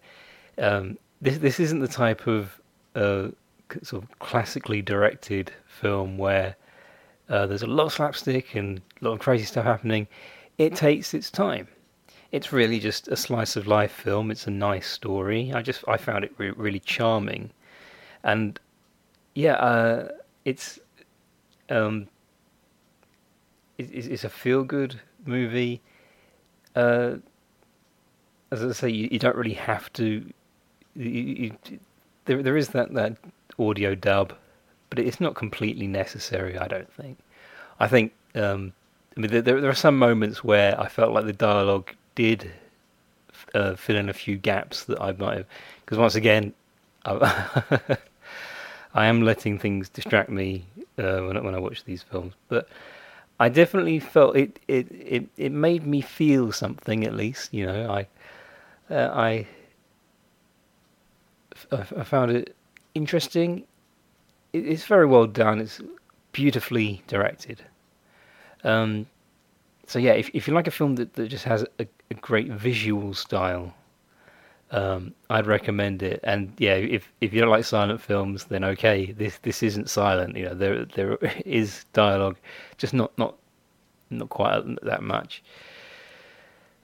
um, 0.58 0.98
this 1.20 1.38
this 1.38 1.60
isn't 1.60 1.80
the 1.80 1.88
type 1.88 2.26
of 2.26 2.60
uh, 2.94 3.28
sort 3.82 4.02
of 4.04 4.18
classically 4.18 4.82
directed 4.82 5.52
film 5.66 6.18
where 6.18 6.56
uh, 7.28 7.46
there's 7.46 7.62
a 7.62 7.66
lot 7.66 7.86
of 7.86 7.92
slapstick 7.92 8.54
and 8.54 8.80
a 9.00 9.04
lot 9.04 9.12
of 9.12 9.20
crazy 9.20 9.44
stuff 9.44 9.64
happening. 9.64 10.06
It 10.58 10.76
takes 10.76 11.14
its 11.14 11.30
time. 11.30 11.68
It's 12.32 12.52
really 12.52 12.80
just 12.80 13.08
a 13.08 13.16
slice 13.16 13.56
of 13.56 13.66
life 13.66 13.92
film. 13.92 14.30
It's 14.30 14.46
a 14.46 14.50
nice 14.50 14.88
story. 14.88 15.52
I 15.52 15.62
just 15.62 15.84
I 15.86 15.96
found 15.96 16.24
it 16.24 16.32
re- 16.36 16.50
really 16.50 16.80
charming, 16.80 17.50
and 18.24 18.58
yeah, 19.34 19.54
uh, 19.54 20.08
it's 20.44 20.80
um, 21.70 22.08
it, 23.78 23.90
it's 23.94 24.24
a 24.24 24.28
feel 24.28 24.64
good 24.64 25.00
movie. 25.24 25.80
Uh, 26.74 27.16
as 28.50 28.64
I 28.64 28.72
say, 28.72 28.88
you, 28.88 29.08
you, 29.12 29.18
don't 29.18 29.36
really 29.36 29.54
have 29.54 29.92
to. 29.94 30.28
You, 30.96 31.10
you, 31.10 31.78
there, 32.24 32.42
there 32.42 32.56
is 32.56 32.68
that, 32.68 32.92
that 32.94 33.16
audio 33.58 33.94
dub, 33.94 34.34
but 34.90 34.98
it's 34.98 35.20
not 35.20 35.34
completely 35.34 35.86
necessary. 35.86 36.58
I 36.58 36.66
don't 36.66 36.92
think. 36.92 37.18
I 37.80 37.88
think 37.88 38.12
um, 38.34 38.72
I 39.16 39.20
mean 39.20 39.30
there, 39.30 39.42
there 39.42 39.68
are 39.68 39.74
some 39.74 39.98
moments 39.98 40.44
where 40.44 40.78
I 40.80 40.88
felt 40.88 41.12
like 41.12 41.26
the 41.26 41.32
dialogue 41.32 41.92
did 42.14 42.50
uh, 43.54 43.74
fill 43.76 43.96
in 43.96 44.08
a 44.08 44.12
few 44.12 44.36
gaps 44.36 44.84
that 44.84 45.00
I 45.00 45.12
might 45.12 45.38
have, 45.38 45.46
because 45.84 45.98
once 45.98 46.14
again, 46.14 46.52
I, 47.04 47.78
I, 48.94 49.06
am 49.06 49.22
letting 49.22 49.58
things 49.58 49.88
distract 49.88 50.30
me 50.30 50.64
uh, 50.98 51.20
when 51.20 51.42
when 51.44 51.54
I 51.54 51.58
watch 51.58 51.84
these 51.84 52.02
films, 52.02 52.34
but. 52.48 52.68
I 53.40 53.48
definitely 53.48 53.98
felt 53.98 54.36
it, 54.36 54.60
it, 54.68 54.86
it, 54.92 55.26
it 55.36 55.50
made 55.50 55.84
me 55.84 56.00
feel 56.00 56.52
something 56.52 57.04
at 57.04 57.14
least, 57.14 57.52
you 57.52 57.66
know. 57.66 57.90
I 57.90 58.06
uh, 58.94 59.10
I, 59.12 59.46
I 61.72 62.04
found 62.04 62.30
it 62.30 62.54
interesting. 62.94 63.64
it's 64.52 64.84
very 64.84 65.06
well 65.06 65.26
done. 65.26 65.60
It's 65.60 65.80
beautifully 66.32 67.02
directed. 67.06 67.62
Um, 68.62 69.06
so 69.86 69.98
yeah, 69.98 70.12
if 70.12 70.30
if 70.32 70.48
you 70.48 70.54
like 70.54 70.66
a 70.66 70.70
film 70.70 70.96
that, 70.96 71.14
that 71.14 71.28
just 71.28 71.44
has 71.44 71.64
a, 71.78 71.86
a 72.10 72.14
great 72.14 72.48
visual 72.50 73.14
style, 73.14 73.74
um, 74.70 75.14
I'd 75.30 75.46
recommend 75.46 76.02
it. 76.02 76.20
And 76.22 76.52
yeah, 76.58 76.74
if 76.74 77.12
if 77.20 77.32
you 77.34 77.40
don't 77.40 77.50
like 77.50 77.64
silent 77.64 78.00
films, 78.00 78.44
then 78.44 78.64
okay, 78.64 79.12
this 79.12 79.38
this 79.38 79.62
isn't 79.62 79.90
silent. 79.90 80.36
You 80.36 80.46
know, 80.46 80.54
there 80.54 80.84
there 80.84 81.18
is 81.44 81.84
dialogue, 81.92 82.36
just 82.78 82.94
not 82.94 83.16
not 83.18 83.36
not 84.10 84.28
quite 84.28 84.62
that 84.82 85.02
much 85.02 85.42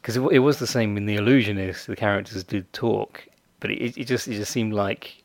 because 0.00 0.16
it, 0.16 0.20
it, 0.32 0.38
was 0.38 0.58
the 0.58 0.66
same 0.66 0.96
in 0.96 1.06
the 1.06 1.16
illusionist 1.16 1.86
the 1.86 1.96
characters 1.96 2.42
did 2.44 2.70
talk 2.72 3.26
but 3.60 3.70
it, 3.70 3.96
it 3.96 4.04
just 4.04 4.26
it 4.28 4.34
just 4.34 4.50
seemed 4.50 4.72
like 4.72 5.19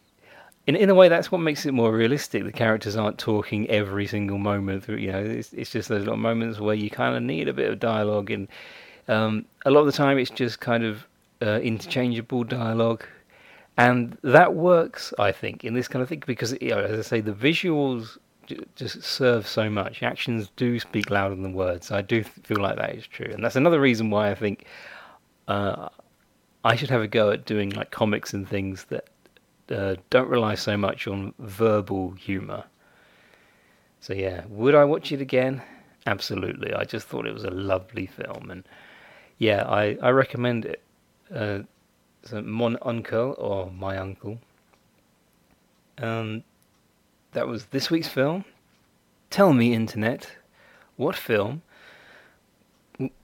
in 0.68 0.76
in 0.76 0.90
a 0.90 0.96
way 0.96 1.08
that's 1.08 1.32
what 1.32 1.40
makes 1.40 1.66
it 1.66 1.74
more 1.74 1.92
realistic 1.92 2.44
the 2.44 2.52
characters 2.52 2.96
aren't 2.96 3.18
talking 3.18 3.70
every 3.70 4.08
single 4.08 4.38
moment 4.38 4.84
through 4.84 4.98
you 4.98 5.12
know 5.12 5.20
it's, 5.20 5.54
it's 5.54 5.72
just 5.72 5.90
those 5.90 6.02
little 6.02 6.18
moments 6.18 6.60
where 6.60 6.76
you 6.76 6.90
kind 6.90 7.16
of 7.16 7.24
need 7.24 7.48
a 7.48 7.54
bit 7.54 7.70
of 7.70 7.80
dialogue 7.80 8.32
and 8.32 8.48
um, 9.08 9.46
a 9.66 9.72
lot 9.72 9.82
of 9.82 9.86
the 9.86 9.92
time 9.92 10.18
it's 10.18 10.32
just 10.32 10.60
kind 10.60 10.84
of 10.84 11.06
uh, 11.42 11.60
interchangeable 11.62 12.44
dialogue 12.44 13.04
and 13.78 14.18
that 14.24 14.56
works 14.56 15.14
i 15.20 15.32
think 15.32 15.64
in 15.64 15.74
this 15.74 15.88
kind 15.88 16.02
of 16.02 16.10
thing 16.10 16.24
because 16.26 16.54
you 16.62 16.70
know, 16.70 16.80
as 16.80 17.00
i 17.00 17.02
say 17.02 17.22
the 17.22 17.34
visuals 17.34 18.18
just 18.76 19.02
serve 19.04 19.48
so 19.48 19.70
much. 19.70 20.04
Actions 20.04 20.52
do 20.56 20.80
speak 20.80 21.10
louder 21.10 21.36
than 21.36 21.54
words. 21.54 21.92
I 21.92 22.02
do 22.02 22.24
feel 22.24 22.62
like 22.62 22.78
that 22.78 22.96
is 22.96 23.08
true, 23.08 23.30
and 23.32 23.44
that's 23.44 23.56
another 23.56 23.80
reason 23.80 24.10
why 24.10 24.32
I 24.32 24.36
think 24.36 24.66
uh, 25.48 25.90
I 26.64 26.76
should 26.76 26.90
have 26.90 27.02
a 27.02 27.08
go 27.08 27.32
at 27.32 27.46
doing 27.46 27.72
like 27.72 27.92
comics 27.92 28.34
and 28.34 28.48
things 28.48 28.86
that 28.86 29.06
uh, 29.70 29.96
don't 30.10 30.30
rely 30.30 30.56
so 30.56 30.78
much 30.78 31.08
on 31.08 31.34
verbal 31.40 32.12
humor. 32.12 32.66
So 34.00 34.14
yeah, 34.14 34.44
would 34.50 34.76
I 34.76 34.84
watch 34.84 35.12
it 35.12 35.22
again? 35.22 35.62
Absolutely. 36.06 36.74
I 36.74 36.84
just 36.84 37.08
thought 37.08 37.26
it 37.26 37.34
was 37.34 37.44
a 37.44 37.50
lovely 37.50 38.06
film, 38.06 38.52
and 38.52 38.64
yeah, 39.38 39.64
I 39.68 39.98
I 40.02 40.10
recommend 40.10 40.66
it. 40.66 40.82
Uh, 41.34 41.60
so 42.24 42.42
mon 42.42 42.78
uncle 42.82 43.36
or 43.38 43.72
my 43.72 43.98
uncle. 43.98 44.40
Um, 45.98 46.44
that 47.34 47.48
was 47.48 47.66
this 47.66 47.90
week's 47.90 48.08
film. 48.08 48.46
Tell 49.30 49.54
me, 49.54 49.74
Internet, 49.74 50.32
what 50.98 51.16
film 51.16 51.62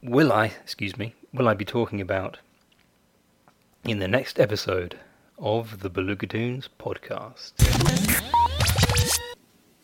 will 0.02 0.32
I, 0.32 0.48
excuse 0.64 0.98
me, 0.98 1.16
will 1.34 1.48
I 1.48 1.54
be 1.54 1.66
talking 1.66 2.02
about 2.02 2.40
in 3.84 4.00
the 4.00 4.08
next 4.08 4.40
episode 4.40 4.98
of 5.42 5.80
the 5.80 5.90
Beluga 5.90 6.28
Tunes 6.28 6.70
podcast? 6.80 7.54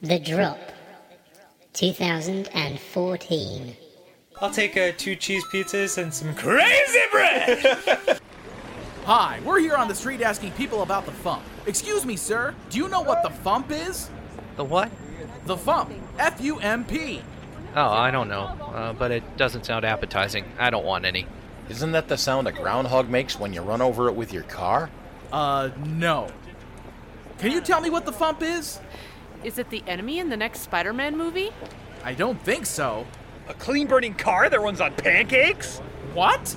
The 0.01 0.19
Drop, 0.19 0.59
2014. 1.73 3.75
I'll 4.39 4.51
take 4.51 4.77
uh, 4.77 4.91
two 4.97 5.15
cheese 5.15 5.43
pizzas 5.51 5.97
and 5.97 6.13
some 6.13 6.35
crazy 6.35 6.99
bread! 7.11 7.65
Hi, 9.05 9.39
we're 9.43 9.59
here 9.59 9.75
on 9.75 9.87
the 9.87 9.95
street 9.95 10.21
asking 10.21 10.51
people 10.51 10.83
about 10.83 11.07
the 11.07 11.11
Fump. 11.11 11.41
Excuse 11.65 12.05
me, 12.05 12.15
sir, 12.15 12.53
do 12.69 12.77
you 12.77 12.87
know 12.87 13.01
what 13.01 13.23
the 13.23 13.29
Fump 13.29 13.71
is? 13.71 14.11
The 14.57 14.63
what? 14.63 14.91
The 15.45 15.55
Fump. 15.55 15.91
F 16.19 16.39
U 16.39 16.59
M 16.59 16.85
P. 16.85 17.21
Oh, 17.75 17.89
I 17.89 18.11
don't 18.11 18.29
know, 18.29 18.43
uh, 18.43 18.93
but 18.93 19.09
it 19.09 19.23
doesn't 19.37 19.65
sound 19.65 19.85
appetizing. 19.85 20.45
I 20.59 20.69
don't 20.69 20.85
want 20.85 21.05
any. 21.05 21.25
Isn't 21.69 21.93
that 21.93 22.09
the 22.09 22.17
sound 22.17 22.47
a 22.47 22.51
groundhog 22.51 23.09
makes 23.09 23.39
when 23.39 23.53
you 23.53 23.61
run 23.61 23.81
over 23.81 24.07
it 24.07 24.13
with 24.13 24.31
your 24.31 24.43
car? 24.43 24.91
Uh, 25.31 25.69
no. 25.85 26.29
Can 27.39 27.51
you 27.51 27.61
tell 27.61 27.81
me 27.81 27.89
what 27.89 28.05
the 28.05 28.11
Fump 28.11 28.41
is? 28.41 28.79
Is 29.43 29.57
it 29.57 29.69
the 29.69 29.83
enemy 29.87 30.19
in 30.19 30.29
the 30.29 30.37
next 30.37 30.61
Spider 30.61 30.93
Man 30.93 31.17
movie? 31.17 31.51
I 32.03 32.13
don't 32.13 32.41
think 32.41 32.65
so. 32.65 33.05
A 33.47 33.53
clean 33.53 33.87
burning 33.87 34.13
car 34.13 34.49
that 34.49 34.59
runs 34.59 34.81
on 34.81 34.93
pancakes? 34.95 35.79
What? 36.13 36.55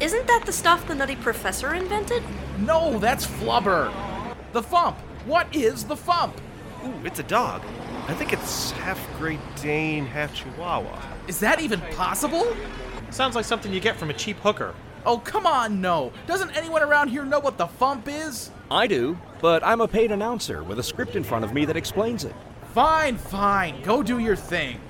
Isn't 0.00 0.26
that 0.26 0.44
the 0.44 0.52
stuff 0.52 0.86
the 0.86 0.94
Nutty 0.94 1.16
Professor 1.16 1.74
invented? 1.74 2.22
No, 2.58 2.98
that's 2.98 3.26
Flubber. 3.26 3.92
The 4.52 4.62
Fump. 4.62 4.96
What 5.24 5.54
is 5.54 5.84
the 5.84 5.94
Fump? 5.94 6.34
Ooh, 6.84 7.06
it's 7.06 7.20
a 7.20 7.24
dog. 7.24 7.62
I 8.08 8.14
think 8.14 8.32
it's 8.32 8.72
half 8.72 8.98
Great 9.18 9.40
Dane, 9.60 10.04
half 10.04 10.34
Chihuahua. 10.34 11.00
Is 11.28 11.38
that 11.40 11.60
even 11.60 11.80
possible? 11.92 12.54
Sounds 13.10 13.36
like 13.36 13.44
something 13.44 13.72
you 13.72 13.80
get 13.80 13.96
from 13.96 14.10
a 14.10 14.14
cheap 14.14 14.38
hooker. 14.38 14.74
Oh, 15.04 15.18
come 15.18 15.46
on, 15.46 15.80
no. 15.80 16.12
Doesn't 16.26 16.56
anyone 16.56 16.82
around 16.82 17.08
here 17.08 17.24
know 17.24 17.40
what 17.40 17.58
the 17.58 17.66
Fump 17.66 18.06
is? 18.06 18.50
I 18.70 18.86
do, 18.86 19.18
but 19.40 19.64
I'm 19.64 19.80
a 19.80 19.88
paid 19.88 20.12
announcer 20.12 20.62
with 20.62 20.78
a 20.78 20.82
script 20.82 21.16
in 21.16 21.24
front 21.24 21.44
of 21.44 21.52
me 21.52 21.64
that 21.64 21.76
explains 21.76 22.24
it. 22.24 22.34
Fine, 22.72 23.16
fine. 23.16 23.82
Go 23.82 24.02
do 24.02 24.18
your 24.18 24.36
thing. 24.36 24.80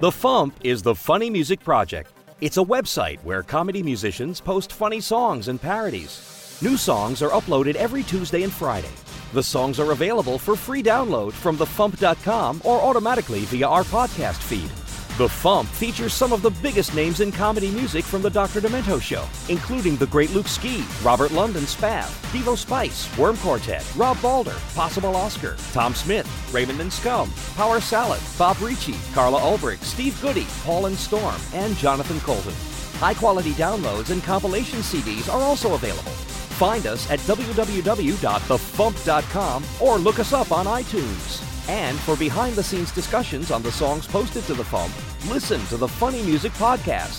The 0.00 0.10
Fump 0.10 0.52
is 0.62 0.82
the 0.82 0.94
Funny 0.94 1.30
Music 1.30 1.60
Project. 1.60 2.12
It's 2.40 2.58
a 2.58 2.64
website 2.64 3.22
where 3.24 3.42
comedy 3.42 3.82
musicians 3.82 4.40
post 4.40 4.72
funny 4.72 5.00
songs 5.00 5.48
and 5.48 5.60
parodies. 5.60 6.58
New 6.60 6.76
songs 6.76 7.22
are 7.22 7.30
uploaded 7.30 7.76
every 7.76 8.02
Tuesday 8.02 8.42
and 8.42 8.52
Friday. 8.52 8.90
The 9.32 9.42
songs 9.42 9.78
are 9.78 9.92
available 9.92 10.38
for 10.38 10.56
free 10.56 10.82
download 10.82 11.32
from 11.32 11.56
thefump.com 11.56 12.62
or 12.64 12.80
automatically 12.80 13.40
via 13.40 13.68
our 13.68 13.84
podcast 13.84 14.42
feed. 14.42 14.70
The 15.16 15.28
Fump 15.28 15.66
features 15.68 16.12
some 16.12 16.34
of 16.34 16.42
the 16.42 16.50
biggest 16.50 16.94
names 16.94 17.20
in 17.20 17.32
comedy 17.32 17.70
music 17.70 18.04
from 18.04 18.20
the 18.20 18.28
Dr. 18.28 18.60
Demento 18.60 19.00
Show, 19.00 19.24
including 19.48 19.96
the 19.96 20.08
great 20.08 20.30
Luke 20.32 20.46
Ski, 20.46 20.84
Robert 21.02 21.32
London 21.32 21.62
Spav, 21.62 22.04
Devo 22.32 22.54
Spice, 22.54 23.08
Worm 23.16 23.38
Quartet, 23.38 23.82
Rob 23.96 24.20
Balder, 24.20 24.54
Possible 24.74 25.16
Oscar, 25.16 25.56
Tom 25.72 25.94
Smith, 25.94 26.28
Raymond 26.52 26.82
and 26.82 26.92
Scum, 26.92 27.32
Power 27.54 27.80
Salad, 27.80 28.20
Bob 28.36 28.60
Ricci, 28.60 28.96
Carla 29.14 29.40
Ulbrich, 29.40 29.82
Steve 29.82 30.20
Goodie, 30.20 30.46
Paul 30.64 30.84
and 30.84 30.98
Storm, 30.98 31.40
and 31.54 31.74
Jonathan 31.78 32.20
Coulton. 32.20 32.52
High 33.00 33.14
quality 33.14 33.52
downloads 33.52 34.10
and 34.10 34.22
compilation 34.22 34.80
CDs 34.80 35.32
are 35.32 35.40
also 35.40 35.76
available. 35.76 36.12
Find 36.60 36.86
us 36.86 37.10
at 37.10 37.20
www.thefump.com 37.20 39.64
or 39.80 39.96
look 39.96 40.18
us 40.18 40.34
up 40.34 40.52
on 40.52 40.66
iTunes. 40.66 41.55
And 41.68 41.98
for 42.00 42.16
behind 42.16 42.54
the 42.54 42.62
scenes 42.62 42.92
discussions 42.92 43.50
on 43.50 43.62
the 43.62 43.72
songs 43.72 44.06
posted 44.06 44.44
to 44.44 44.54
The 44.54 44.62
Fump, 44.62 44.92
listen 45.30 45.60
to 45.66 45.76
the 45.76 45.88
Funny 45.88 46.22
Music 46.22 46.52
Podcast. 46.52 47.18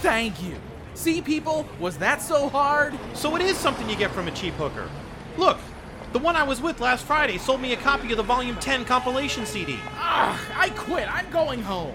Thank 0.00 0.42
you. 0.42 0.54
See, 0.94 1.20
people, 1.20 1.66
was 1.80 1.96
that 1.98 2.22
so 2.22 2.48
hard? 2.48 2.94
So 3.14 3.34
it 3.36 3.42
is 3.42 3.56
something 3.56 3.88
you 3.90 3.96
get 3.96 4.10
from 4.12 4.28
a 4.28 4.30
cheap 4.30 4.54
hooker. 4.54 4.88
Look, 5.36 5.58
the 6.12 6.18
one 6.18 6.36
I 6.36 6.42
was 6.42 6.60
with 6.60 6.80
last 6.80 7.04
Friday 7.04 7.38
sold 7.38 7.60
me 7.60 7.72
a 7.72 7.76
copy 7.76 8.10
of 8.12 8.16
the 8.16 8.22
Volume 8.22 8.56
10 8.56 8.84
compilation 8.84 9.44
CD. 9.46 9.76
Ah, 9.94 10.38
I 10.56 10.70
quit. 10.70 11.12
I'm 11.12 11.28
going 11.30 11.62
home. 11.62 11.94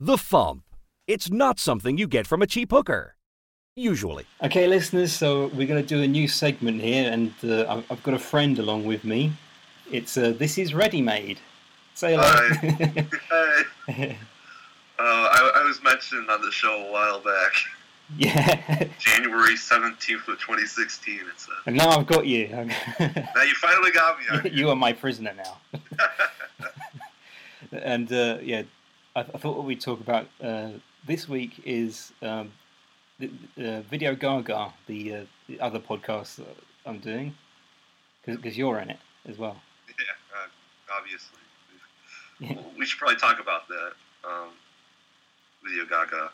The 0.00 0.16
Fump. 0.16 0.62
It's 1.06 1.30
not 1.30 1.58
something 1.58 1.96
you 1.98 2.06
get 2.06 2.26
from 2.26 2.42
a 2.42 2.46
cheap 2.46 2.70
hooker. 2.70 3.14
Usually. 3.76 4.24
Okay, 4.42 4.66
listeners, 4.66 5.12
so 5.12 5.46
we're 5.54 5.66
going 5.68 5.80
to 5.82 5.88
do 5.88 6.02
a 6.02 6.06
new 6.08 6.26
segment 6.26 6.80
here, 6.80 7.10
and 7.12 7.32
uh, 7.44 7.64
I've- 7.72 7.84
I've 7.90 8.02
got 8.02 8.14
a 8.14 8.18
friend 8.18 8.58
along 8.58 8.84
with 8.84 9.04
me. 9.04 9.32
It's 9.90 10.16
uh, 10.18 10.34
This 10.36 10.58
is 10.58 10.74
Ready 10.74 11.00
Made. 11.00 11.38
Say 11.94 12.14
hello. 12.14 12.24
Hi. 13.30 14.16
Uh, 15.00 15.04
I, 15.04 15.60
I 15.60 15.64
was 15.64 15.80
mentioned 15.80 16.28
on 16.28 16.42
the 16.42 16.50
show 16.50 16.74
a 16.88 16.90
while 16.92 17.20
back. 17.20 17.52
yeah, 18.16 18.88
January 18.98 19.54
17th 19.54 20.26
of 20.26 20.40
2016, 20.40 21.14
it 21.14 21.22
said. 21.36 21.54
and 21.66 21.76
now 21.76 21.90
I've 21.90 22.06
got 22.08 22.26
you. 22.26 22.48
Now 22.98 23.42
you 23.44 23.54
finally 23.54 23.92
got 23.92 24.18
me 24.18 24.24
on 24.32 24.50
you 24.52 24.70
are 24.70 24.74
my 24.74 24.92
prisoner 24.92 25.32
now. 25.36 25.80
and 27.72 28.12
uh, 28.12 28.38
yeah, 28.42 28.62
I, 29.14 29.20
I 29.20 29.38
thought 29.38 29.56
what 29.56 29.66
we'd 29.66 29.80
talk 29.80 30.00
about 30.00 30.26
uh, 30.42 30.70
this 31.06 31.28
week 31.28 31.62
is 31.64 32.12
um, 32.20 32.50
the, 33.20 33.30
uh, 33.56 33.82
Video 33.82 34.16
Ga 34.16 34.40
Ga, 34.40 34.72
the, 34.88 35.14
uh, 35.14 35.24
the 35.46 35.60
other 35.60 35.78
podcast 35.78 36.36
that 36.38 36.56
I'm 36.84 36.98
doing, 36.98 37.36
because 38.26 38.58
you're 38.58 38.80
in 38.80 38.90
it 38.90 38.98
as 39.28 39.38
well. 39.38 39.58
Obviously. 41.08 42.64
We 42.78 42.86
should 42.86 42.98
probably 42.98 43.16
talk 43.16 43.40
about 43.40 43.68
that. 43.68 43.92
Um, 44.24 44.48
Video 45.64 45.84
Ga 45.86 46.04
Ga. 46.10 46.28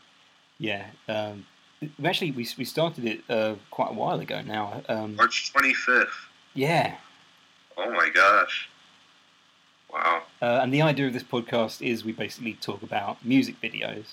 Yeah. 0.58 0.86
Um, 1.08 1.46
we 1.80 2.06
actually, 2.06 2.30
we, 2.32 2.46
we 2.58 2.64
started 2.64 3.04
it 3.04 3.20
uh, 3.28 3.54
quite 3.70 3.90
a 3.90 3.94
while 3.94 4.20
ago 4.20 4.42
now. 4.42 4.82
Um, 4.88 5.16
March 5.16 5.52
25th. 5.52 6.08
yeah. 6.54 6.96
Oh 7.76 7.90
my 7.90 8.08
gosh. 8.08 8.68
Wow. 9.92 10.22
Uh, 10.40 10.60
and 10.62 10.72
the 10.72 10.82
idea 10.82 11.06
of 11.06 11.12
this 11.12 11.22
podcast 11.22 11.82
is 11.82 12.04
we 12.04 12.12
basically 12.12 12.54
talk 12.54 12.82
about 12.82 13.24
music 13.24 13.60
videos. 13.60 14.06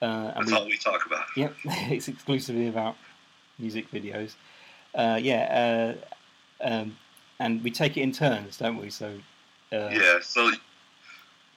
Uh, 0.00 0.32
and 0.36 0.46
That's 0.46 0.52
all 0.52 0.66
we 0.66 0.76
talk 0.76 1.06
about. 1.06 1.24
Yep, 1.36 1.54
it's 1.64 2.08
exclusively 2.08 2.68
about 2.68 2.96
music 3.58 3.90
videos. 3.90 4.34
Uh, 4.94 5.18
yeah, 5.20 5.96
uh, 6.60 6.66
um, 6.66 6.96
and 7.38 7.62
we 7.64 7.70
take 7.70 7.96
it 7.96 8.02
in 8.02 8.12
turns, 8.12 8.58
don't 8.58 8.76
we? 8.78 8.90
So 8.90 9.18
uh, 9.72 9.88
Yeah, 9.92 10.18
so 10.22 10.50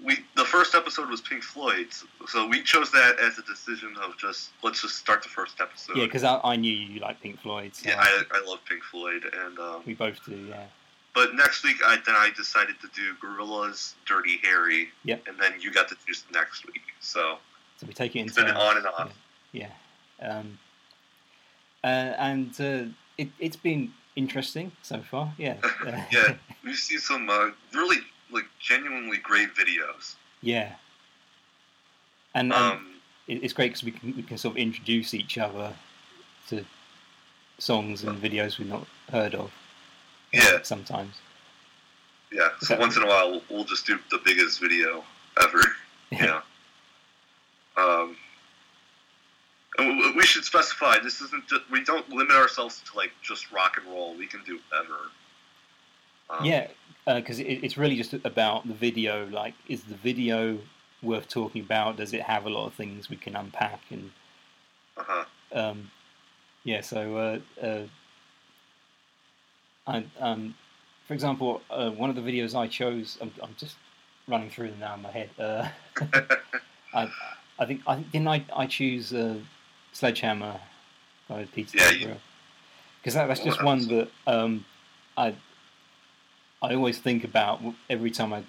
we 0.04 0.18
the 0.36 0.46
first 0.46 0.76
episode 0.76 1.10
was 1.10 1.20
Pink 1.22 1.44
Floyd, 1.44 1.88
so 2.28 2.48
we 2.48 2.62
chose 2.64 2.90
that 2.92 3.20
as 3.20 3.38
a 3.38 3.42
decision 3.44 3.96
of 4.02 4.18
just 4.18 4.52
let's 4.64 4.82
just 4.82 4.96
start 4.96 5.22
the 5.24 5.30
first 5.30 5.60
episode. 5.60 5.98
yeah, 5.98 6.06
because 6.06 6.24
I, 6.24 6.40
I 6.44 6.56
knew 6.56 6.72
you 6.74 7.00
like 7.02 7.20
Pink 7.22 7.40
Floyd. 7.42 7.76
So 7.76 7.90
Yeah, 7.90 8.00
I, 8.00 8.24
I 8.34 8.42
love 8.48 8.60
Pink 8.68 8.84
Floyd, 8.84 9.24
and 9.46 9.60
um, 9.60 9.82
we 9.86 9.94
both 9.94 10.24
do. 10.26 10.36
Yeah, 10.50 10.64
but 11.14 11.36
next 11.36 11.64
week 11.64 11.78
I 11.86 11.98
then 12.06 12.16
I 12.16 12.30
decided 12.36 12.76
to 12.82 12.88
do 12.96 13.14
Gorillaz, 13.22 13.96
Dirty 14.06 14.40
Harry, 14.44 14.90
Yep. 15.04 15.28
and 15.28 15.38
then 15.38 15.54
you 15.60 15.72
got 15.72 15.90
to 15.90 15.96
choose 16.06 16.24
next 16.34 16.66
week. 16.66 16.82
So 17.02 17.38
so 17.78 17.86
we 17.88 17.94
take 17.94 18.16
it 18.16 18.20
in 18.20 18.26
it's 18.28 18.36
been 18.36 18.50
on 18.52 18.78
and 18.78 18.88
off. 18.88 19.12
Yeah, 19.52 19.68
um, 20.22 20.58
uh, 21.84 21.88
and 21.88 22.52
uh, 22.62 22.84
it, 23.18 23.30
it's 23.40 23.56
been 23.58 23.92
interesting 24.24 24.72
so 24.84 25.02
far. 25.12 25.34
Yeah, 25.38 25.56
uh, 25.64 25.92
yeah, 26.12 26.36
we've 26.64 26.76
seen 26.76 27.00
some 27.00 27.30
uh, 27.30 27.50
really 27.74 27.98
like 28.32 28.46
genuinely 28.60 29.18
great 29.18 29.50
videos. 29.56 30.16
yeah. 30.42 30.76
And, 32.36 32.54
Um, 32.54 32.96
it- 33.28 33.44
it's 33.44 33.54
great 33.54 33.70
because 33.70 33.84
we 33.84 33.92
can 33.92 34.16
we 34.16 34.24
can 34.24 34.38
sort 34.38 34.54
of 34.54 34.58
introduce 34.58 35.14
each 35.14 35.38
other 35.38 35.74
to 36.50 36.64
songs 37.58 38.04
and 38.04 38.22
videos 38.22 38.58
we've 38.60 38.68
not 38.78 38.86
heard 39.12 39.34
of. 39.36 39.52
Yeah. 40.32 40.62
Sometimes. 40.64 41.16
Yeah, 42.32 42.50
so 42.62 42.78
once 42.78 42.96
in 42.96 43.02
a 43.04 43.08
while 43.08 43.32
we'll, 43.32 43.44
we'll 43.50 43.64
just 43.74 43.88
do 43.88 43.98
the 44.12 44.20
biggest 44.24 44.60
video 44.62 45.04
ever. 45.42 45.62
Yeah. 46.12 46.42
Um, 47.78 48.16
and 49.80 50.16
we- 50.16 50.26
should 50.26 50.46
specify 50.46 50.98
this 51.00 51.22
isn't 51.22 51.48
just, 51.48 51.62
we 51.72 51.84
don't 51.84 52.08
limit 52.10 52.36
ourselves 52.36 52.82
to 52.92 52.98
like 52.98 53.12
just 53.22 53.52
rock 53.52 53.78
and 53.78 53.88
roll. 53.92 54.16
We 54.16 54.28
can 54.28 54.44
do 54.44 54.60
whatever. 54.70 54.96
Um, 56.30 56.46
Yeah, 56.46 56.68
because 57.08 57.40
it, 57.40 57.46
it's 57.64 57.78
really 57.78 57.96
just 57.96 58.14
about 58.14 58.68
the 58.68 58.74
video. 58.74 59.28
Like, 59.30 59.56
is 59.68 59.84
the 59.84 59.96
video 59.96 60.60
worth 61.02 61.28
talking 61.28 61.62
about? 61.64 61.98
Does 61.98 62.14
it 62.14 62.22
have 62.22 62.46
a 62.46 62.50
lot 62.50 62.68
of 62.68 62.74
things 62.74 63.10
we 63.10 63.16
can 63.18 63.36
unpack? 63.36 63.82
And 63.90 64.12
Uh-huh. 64.98 65.26
um, 65.54 65.90
yeah, 66.64 66.82
so 66.82 67.18
uh, 67.18 67.66
uh, 67.66 67.84
I, 69.88 70.04
um, 70.20 70.56
for 71.08 71.14
example, 71.14 71.62
uh, 71.72 71.90
one 71.90 72.10
of 72.10 72.16
the 72.16 72.22
videos 72.22 72.54
I 72.56 72.68
chose, 72.68 73.18
I'm, 73.22 73.32
I'm 73.42 73.56
just 73.58 73.76
running 74.28 74.50
through 74.52 74.70
them 74.70 74.80
now 74.80 74.94
in 74.94 75.02
my 75.02 75.12
head. 75.12 75.30
Uh, 75.40 75.68
I, 76.94 77.10
I 77.58 77.66
think 77.66 77.82
I 77.88 77.96
think- 77.96 78.12
didn't 78.12 78.28
I, 78.28 78.46
I 78.56 78.68
choose 78.68 79.14
uh, 79.14 79.38
Sledgehammer 79.92 80.60
by 81.28 81.46
Peter 81.46 81.78
Yeah, 81.78 82.16
because 83.02 83.14
that, 83.14 83.28
that's 83.28 83.44
just 83.44 83.64
one 83.64 83.88
that 83.88 84.10
um, 84.28 84.66
I 85.18 85.36
I 86.62 86.74
always 86.76 86.98
think 86.98 87.24
about 87.24 87.62
every 87.90 88.12
time 88.12 88.34
I 88.34 88.44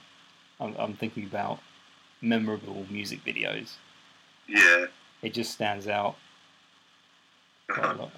I'm, 0.59 0.75
I'm 0.79 0.95
thinking 0.95 1.25
about 1.25 1.61
memorable 2.21 2.87
music 2.91 3.25
videos. 3.25 3.75
Yeah. 4.47 4.87
It 5.23 5.33
just 5.35 5.53
stands 5.53 5.87
out 5.87 6.17
quite 7.69 7.97
a 7.97 7.99
lot. 8.01 8.13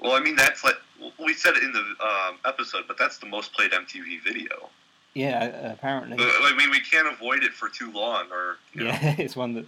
Well, 0.00 0.12
I 0.12 0.20
mean 0.20 0.36
that's 0.36 0.64
like 0.64 0.76
we 1.18 1.34
said 1.34 1.56
it 1.56 1.62
in 1.62 1.72
the 1.72 1.80
um, 1.80 2.38
episode, 2.44 2.84
but 2.86 2.98
that's 2.98 3.18
the 3.18 3.26
most 3.26 3.52
played 3.52 3.72
MTV 3.72 4.22
video. 4.22 4.70
Yeah, 5.14 5.44
uh, 5.64 5.72
apparently. 5.72 6.16
Uh, 6.18 6.28
I 6.42 6.54
mean, 6.56 6.70
we 6.70 6.80
can't 6.80 7.08
avoid 7.08 7.42
it 7.42 7.52
for 7.52 7.68
too 7.68 7.90
long, 7.92 8.26
or 8.30 8.56
you 8.72 8.84
know. 8.84 8.90
Yeah, 8.90 9.14
it's 9.18 9.36
one 9.36 9.54
that 9.54 9.66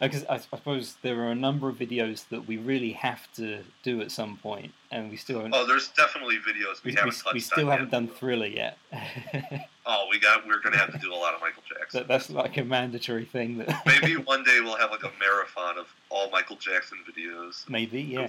because 0.00 0.24
I 0.26 0.38
suppose 0.38 0.96
there 1.02 1.20
are 1.22 1.30
a 1.30 1.34
number 1.34 1.68
of 1.68 1.76
videos 1.76 2.28
that 2.30 2.46
we 2.46 2.56
really 2.56 2.92
have 2.92 3.32
to 3.34 3.60
do 3.84 4.00
at 4.02 4.10
some 4.10 4.36
point, 4.36 4.72
and 4.90 5.10
we 5.10 5.16
still 5.16 5.36
haven't. 5.38 5.54
Oh, 5.54 5.64
there's 5.66 5.88
definitely 5.88 6.36
videos 6.36 6.82
we, 6.84 6.90
we, 6.90 6.94
haven't 6.96 7.10
we, 7.10 7.16
touched 7.16 7.34
we 7.34 7.40
still 7.40 7.70
haven't 7.70 7.86
yet. 7.86 7.92
done 7.92 8.08
Thriller 8.08 8.46
yet. 8.46 8.78
Oh, 9.84 10.06
we 10.08 10.20
got. 10.20 10.46
We're 10.46 10.60
gonna 10.60 10.76
have 10.78 10.92
to 10.92 10.98
do 10.98 11.12
a 11.12 11.16
lot 11.16 11.34
of 11.34 11.40
Michael 11.40 11.64
Jackson. 11.68 11.98
that, 11.98 12.06
that's 12.06 12.30
like 12.30 12.56
a 12.56 12.62
mandatory 12.62 13.24
thing. 13.24 13.58
That 13.58 13.82
Maybe 13.84 14.14
one 14.14 14.44
day 14.44 14.60
we'll 14.60 14.76
have 14.76 14.92
like 14.92 15.02
a 15.02 15.10
marathon 15.18 15.76
of 15.76 15.86
all 16.08 16.30
Michael 16.30 16.54
Jackson 16.54 16.98
videos. 17.04 17.68
maybe, 17.68 18.00
yeah, 18.00 18.28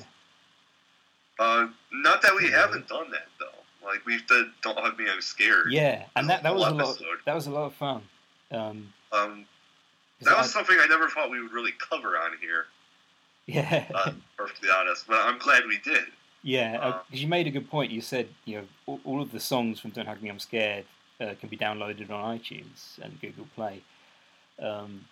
Uh, 1.38 1.67
not 1.91 2.23
that 2.23 2.36
we 2.36 2.49
haven't 2.49 2.88
done 2.88 3.12
that 3.12 3.28
though. 3.39 3.45
Like 3.86 4.06
we've 4.06 4.26
done 4.28 4.54
"Don't 4.62 4.78
Hug 4.80 4.98
Me, 4.98 5.06
I'm 5.10 5.22
Scared." 5.22 5.72
yeah, 5.72 6.06
and 6.15 6.30
that, 6.30 6.43
that 6.43 6.54
was 6.56 6.67
a 6.67 6.72
lot. 6.74 6.98
That 7.26 7.36
was 7.36 7.48
a 7.48 7.52
lot 7.52 7.65
of 7.65 7.74
fun. 7.76 8.02
Um, 8.52 8.93
Um, 9.12 9.46
that 10.22 10.38
was 10.38 10.48
I- 10.48 10.52
something 10.52 10.78
I 10.80 10.86
never 10.88 11.10
thought 11.10 11.30
we 11.30 11.41
would 11.41 11.52
really 11.52 11.74
cover 11.80 12.17
on 12.17 12.32
here. 12.39 12.67
yeah, 13.46 13.86
Uh, 13.93 14.12
perfectly 14.38 14.69
honest, 14.69 15.06
but 15.08 15.19
I'm 15.19 15.38
glad 15.38 15.65
we 15.65 15.78
did. 15.80 16.06
yeah. 16.43 17.02
Because 17.10 17.22
you 17.22 17.28
made 17.28 17.46
a 17.48 17.52
good 17.52 17.69
point. 17.69 17.91
You 17.91 18.02
said 18.02 18.30
you 18.46 18.60
know 18.60 18.67
all, 18.86 19.00
all 19.04 19.22
of 19.22 19.32
the 19.32 19.39
songs 19.39 19.80
from 19.80 19.91
Don't 19.91 20.06
Hug 20.08 20.22
Me, 20.22 20.30
I'm 20.30 20.39
Scared 20.39 20.86
uh, 21.19 21.34
can 21.39 21.50
be 21.50 21.58
downloaded 21.58 22.10
on 22.10 22.38
iTunes 22.39 23.00
and 23.02 23.19
Google 23.22 23.48
Play. 23.56 23.82
Um, 24.62 25.06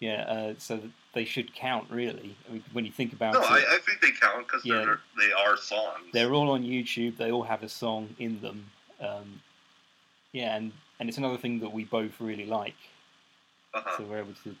yeah, 0.00 0.22
uh, 0.22 0.54
so 0.58 0.80
they 1.14 1.24
should 1.24 1.54
count 1.54 1.90
really. 1.90 2.36
I 2.48 2.52
mean, 2.52 2.64
when 2.72 2.84
you 2.84 2.92
think 2.92 3.12
about 3.12 3.34
No, 3.34 3.40
it. 3.40 3.44
I, 3.50 3.76
I 3.76 3.78
think 3.78 4.00
they 4.00 4.10
count 4.12 4.46
because 4.46 4.64
Yeah. 4.64 4.76
they're 4.84 5.00
they 5.18 5.32
are 5.32 5.56
songs. 5.56 6.04
They're 6.12 6.32
all 6.34 6.50
on 6.50 6.62
YouTube. 6.62 7.16
They 7.16 7.32
all 7.32 7.42
have 7.44 7.62
a 7.62 7.68
song 7.68 8.14
in 8.18 8.40
them. 8.40 8.70
Um, 9.00 9.40
yeah, 10.32 10.56
and, 10.56 10.72
and 11.00 11.08
it's 11.08 11.18
another 11.18 11.36
thing 11.38 11.60
that 11.60 11.72
we 11.72 11.84
both 11.84 12.20
really 12.20 12.46
like. 12.46 12.76
Uh-huh. 13.74 13.96
So 13.96 14.04
we're 14.04 14.18
able 14.18 14.34
to. 14.44 14.54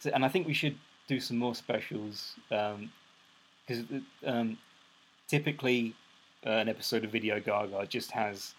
So, 0.00 0.10
and 0.14 0.24
I 0.24 0.28
think 0.28 0.46
we 0.46 0.54
should 0.54 0.76
do 1.08 1.20
some 1.20 1.36
more 1.38 1.54
specials 1.54 2.34
because 2.48 3.84
um, 4.26 4.58
typically 5.26 5.94
uh, 6.46 6.50
an 6.50 6.68
episode 6.68 7.04
of 7.04 7.10
Video 7.10 7.40
Ga 7.40 7.66
Ga 7.66 7.84
just 7.86 8.10
has 8.12 8.54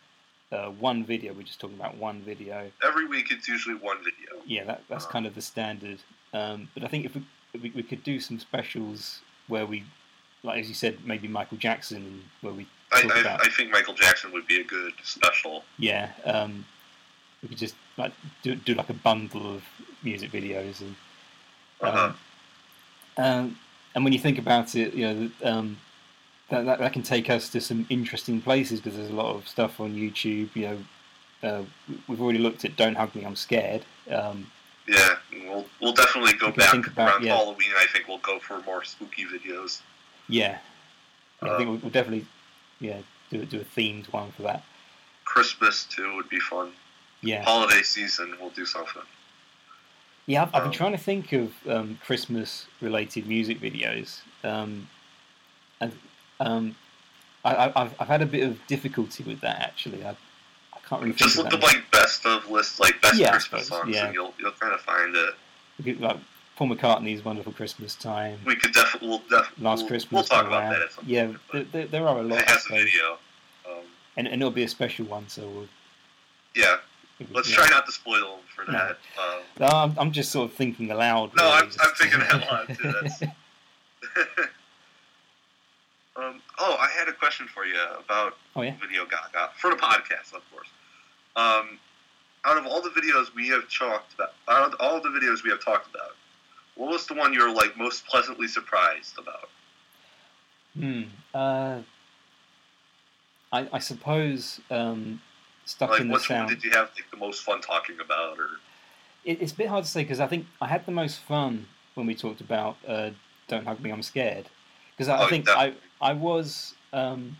uh, 0.52 0.68
one 0.70 1.04
video. 1.06 1.34
We're 1.34 1.44
just 1.44 1.60
talking 1.60 1.78
about 1.78 1.96
one 1.98 2.22
video. 2.22 2.70
Every 2.84 3.08
week 3.08 3.32
it's 3.32 3.48
usually 3.48 3.76
one 3.76 3.98
video. 4.00 4.42
Yeah, 4.46 4.64
that, 4.66 4.84
that's 4.90 5.06
Uh-huh. 5.06 5.14
kind 5.14 5.26
of 5.26 5.36
the 5.36 5.42
standard. 5.42 6.00
Um, 6.34 6.70
but 6.74 6.84
I 6.84 6.88
think 6.88 7.06
if 7.06 7.16
we, 7.16 7.24
if 7.54 7.62
we 7.62 7.70
we 7.72 7.84
could 7.84 8.04
do 8.04 8.20
some 8.20 8.40
specials 8.40 9.22
where 9.48 9.66
we, 9.66 9.84
like 10.44 10.60
as 10.60 10.68
you 10.70 10.76
said, 10.76 11.00
maybe 11.06 11.28
Michael 11.28 11.58
Jackson, 11.58 12.24
where 12.42 12.54
we 12.54 12.68
I, 12.92 13.02
talk 13.02 13.12
about 13.22 13.42
I, 13.42 13.46
I 13.46 13.50
think 13.50 13.72
Michael 13.72 13.94
Jackson 13.96 14.32
would 14.32 14.48
be 14.48 14.60
a 14.62 14.64
good 14.64 14.94
special. 15.04 15.64
yeah, 15.78 16.12
um, 16.26 16.66
we 17.42 17.50
could 17.50 17.58
just 17.58 17.76
like 17.98 18.12
do, 18.44 18.56
do 18.56 18.74
like 18.76 18.90
a 18.90 18.94
bundle 18.94 19.56
of 19.56 19.64
music 20.04 20.32
videos 20.32 20.82
and 20.82 20.96
um, 21.82 21.88
Uh-huh. 21.96 22.14
um, 23.18 23.58
and 23.96 24.04
when 24.04 24.14
you 24.14 24.20
think 24.20 24.38
about 24.38 24.76
it, 24.76 24.94
you 24.94 25.06
know 25.08 25.32
um, 25.44 25.78
that, 26.50 26.66
that 26.66 26.80
that 26.80 26.94
can 26.94 27.04
take 27.04 27.30
us 27.30 27.50
to 27.50 27.60
some 27.62 27.86
interesting 27.90 28.42
places 28.42 28.80
because 28.80 28.98
there's 28.98 29.10
a 29.10 29.14
lot 29.16 29.36
of 29.36 29.48
stuff 29.48 29.80
on 29.80 29.96
YouTube. 29.96 30.56
You 30.56 30.68
know, 31.42 31.50
uh, 31.50 31.64
we- 31.88 32.00
we've 32.08 32.22
already 32.22 32.40
looked 32.40 32.64
at 32.66 32.76
"Don't 32.76 32.96
Hug 32.96 33.16
Me, 33.16 33.24
I'm 33.26 33.36
Scared." 33.36 33.84
Um, 34.12 34.52
Yeah, 34.90 35.16
we'll 35.46 35.66
we'll 35.80 35.94
definitely 35.94 36.34
go 36.34 36.52
back 36.52 36.74
about- 36.88 37.10
around 37.10 37.24
yeah. 37.24 37.36
Halloween. 37.36 37.70
I 37.78 37.86
think 37.94 38.08
we'll 38.08 38.18
go 38.32 38.40
for 38.40 38.60
more 38.64 38.84
spooky 38.84 39.26
videos. 39.26 39.82
yeah, 40.28 40.58
Yeah, 41.44 41.54
I 41.54 41.58
think 41.58 41.62
Um, 41.62 41.68
we'll, 41.68 41.78
we'll 41.84 41.92
definitely 41.92 42.26
yeah 42.80 43.00
do 43.30 43.46
do 43.46 43.60
a 43.62 43.66
themed 43.66 44.08
one 44.12 44.32
for 44.32 44.42
that. 44.44 44.64
Christmas 45.26 45.86
too 45.86 46.16
would 46.16 46.28
be 46.30 46.40
fun. 46.40 46.72
Yeah. 47.22 47.44
Holiday 47.44 47.84
season, 47.84 48.36
we'll 48.42 48.50
do 48.50 48.66
something. 48.66 49.04
Yeah, 50.26 50.44
I've, 50.44 50.48
I've 50.56 50.62
been 50.64 50.68
Um, 50.70 50.72
trying 50.82 50.92
to 50.94 50.98
think 50.98 51.34
of 51.34 51.54
um, 51.68 52.00
Christmas-related 52.06 53.28
music 53.28 53.60
videos, 53.60 54.20
um, 54.44 54.88
and 55.82 55.92
um, 56.40 56.76
I, 57.46 57.56
I- 57.56 57.82
I've, 57.84 57.94
I've 58.00 58.08
had 58.08 58.22
a 58.22 58.26
bit 58.26 58.44
of 58.48 58.66
difficulty 58.68 59.24
with 59.24 59.42
that 59.42 59.60
actually. 59.62 60.04
I 60.06 60.16
can't 60.90 61.02
really 61.04 61.14
Just 61.14 61.38
look 61.38 61.54
up 61.54 61.62
like 61.62 61.90
best 61.92 62.26
of 62.26 62.50
list, 62.50 62.80
like 62.80 63.00
best 63.02 63.16
Yeah, 63.20 63.32
Christmas 63.32 63.68
songs, 63.68 63.96
yeah. 63.96 64.06
and 64.08 64.14
you'll 64.16 64.34
you'll 64.40 64.52
kind 64.54 64.74
of 64.74 64.82
find 64.82 65.16
it. 65.16 65.36
Could, 65.84 66.02
like 66.02 66.18
Paul 66.56 66.70
McCartney's 66.70 67.24
"Wonderful 67.24 67.54
Christmas 67.54 67.96
Time," 67.96 68.40
We 68.46 68.56
could 68.56 68.74
definitely 68.74 69.10
we'll 69.10 69.22
def- 69.30 69.52
"Last 69.60 69.82
we'll, 69.82 69.88
Christmas." 69.90 70.12
We'll 70.12 70.24
talk 70.24 70.48
about 70.48 70.62
Round. 70.64 70.76
that 70.76 70.82
at 70.82 70.92
some 70.92 71.06
Yeah, 71.08 71.32
there, 71.54 71.64
there, 71.66 71.86
there 71.88 72.08
are 72.08 72.20
a 72.20 72.24
lot. 72.24 72.40
It 72.42 72.50
has 72.50 72.66
a 72.66 72.74
video. 72.74 73.18
Um, 73.70 73.84
and, 74.18 74.28
and 74.28 74.42
it'll 74.42 74.52
be 74.52 74.64
a 74.64 74.68
special 74.68 75.06
one, 75.06 75.28
so 75.30 75.48
we'll. 75.48 75.68
yeah. 76.56 76.78
Let's 77.32 77.50
yeah. 77.50 77.58
try 77.58 77.70
not 77.70 77.86
to 77.86 77.92
spoil 77.92 78.38
them 78.38 78.40
for 78.56 78.72
No. 78.72 78.78
that. 78.78 78.98
Um, 79.22 79.40
No, 79.60 79.68
I'm, 79.68 79.94
I'm 80.00 80.12
just 80.14 80.32
sort 80.32 80.50
of 80.50 80.56
thinking 80.56 80.90
aloud. 80.90 81.32
no, 81.36 81.44
really, 81.44 81.56
I'm, 81.58 81.66
just- 81.68 81.80
I'm 81.82 81.94
thinking 81.96 82.22
out 82.22 82.42
loud 82.52 82.68
too. 82.70 82.94
That's. 83.02 83.22
um, 86.16 86.42
oh, 86.60 86.78
I 86.80 86.88
had 86.98 87.08
a 87.10 87.14
question 87.14 87.48
for 87.48 87.66
you 87.66 87.76
about 88.06 88.38
Oh, 88.56 88.62
yeah? 88.62 88.76
Video 88.82 89.06
Ga 89.06 89.18
Ga 89.34 89.50
for 89.58 89.70
the 89.70 89.76
podcast, 89.76 90.34
of 90.34 90.42
course. 90.52 90.68
Um, 91.40 91.80
out 92.46 92.58
of 92.58 92.66
all 92.66 92.82
the 92.82 92.90
videos 92.90 93.34
we 93.36 93.48
have 93.50 93.66
talked 93.72 94.14
about, 94.16 94.34
out 94.48 94.64
of 94.74 94.76
all 94.80 95.02
the 95.02 95.10
videos 95.10 95.44
we 95.44 95.50
have 95.50 95.64
talked 95.64 95.88
about, 95.94 96.16
what 96.76 96.90
was 96.90 97.06
the 97.08 97.14
one 97.14 97.34
you 97.34 97.42
were 97.46 97.54
like 97.54 97.78
most 97.78 98.06
pleasantly 98.08 98.48
surprised 98.48 99.16
about? 99.18 99.50
Hmm. 100.78 101.04
Uh, 101.34 101.82
I, 103.52 103.68
I 103.74 103.80
suppose 103.80 104.62
um, 104.70 105.22
stuck 105.66 105.90
Like, 105.92 106.02
in 106.02 106.08
the 106.08 106.14
which 106.14 106.30
one 106.30 106.40
sound. 106.40 106.50
did 106.50 106.64
you 106.64 106.72
have 106.72 106.90
like 106.96 107.10
the 107.12 107.18
most 107.18 107.44
fun 107.44 107.62
talking 107.62 108.00
about? 108.00 108.38
Or 108.40 108.50
It, 109.26 109.42
it's 109.42 109.52
a 109.52 109.56
bit 109.56 109.68
hard 109.68 109.84
to 109.86 109.90
say 109.90 110.04
because 110.04 110.20
I 110.20 110.28
think 110.28 110.46
I 110.62 110.68
had 110.68 110.86
the 110.86 110.92
most 110.92 111.20
fun 111.20 111.68
when 111.96 112.06
we 112.08 112.16
talked 112.16 112.42
about 112.42 112.78
uh, 112.88 113.10
"Don't 113.48 113.66
Hug 113.66 113.80
Me, 113.82 113.92
I'm 113.92 114.04
Scared," 114.04 114.46
because 114.92 115.10
I, 115.10 115.18
I 115.18 115.26
Oh, 115.26 115.30
think 115.30 115.50
I 115.50 115.74
I 116.02 116.14
was 116.14 116.76
um, 116.94 117.38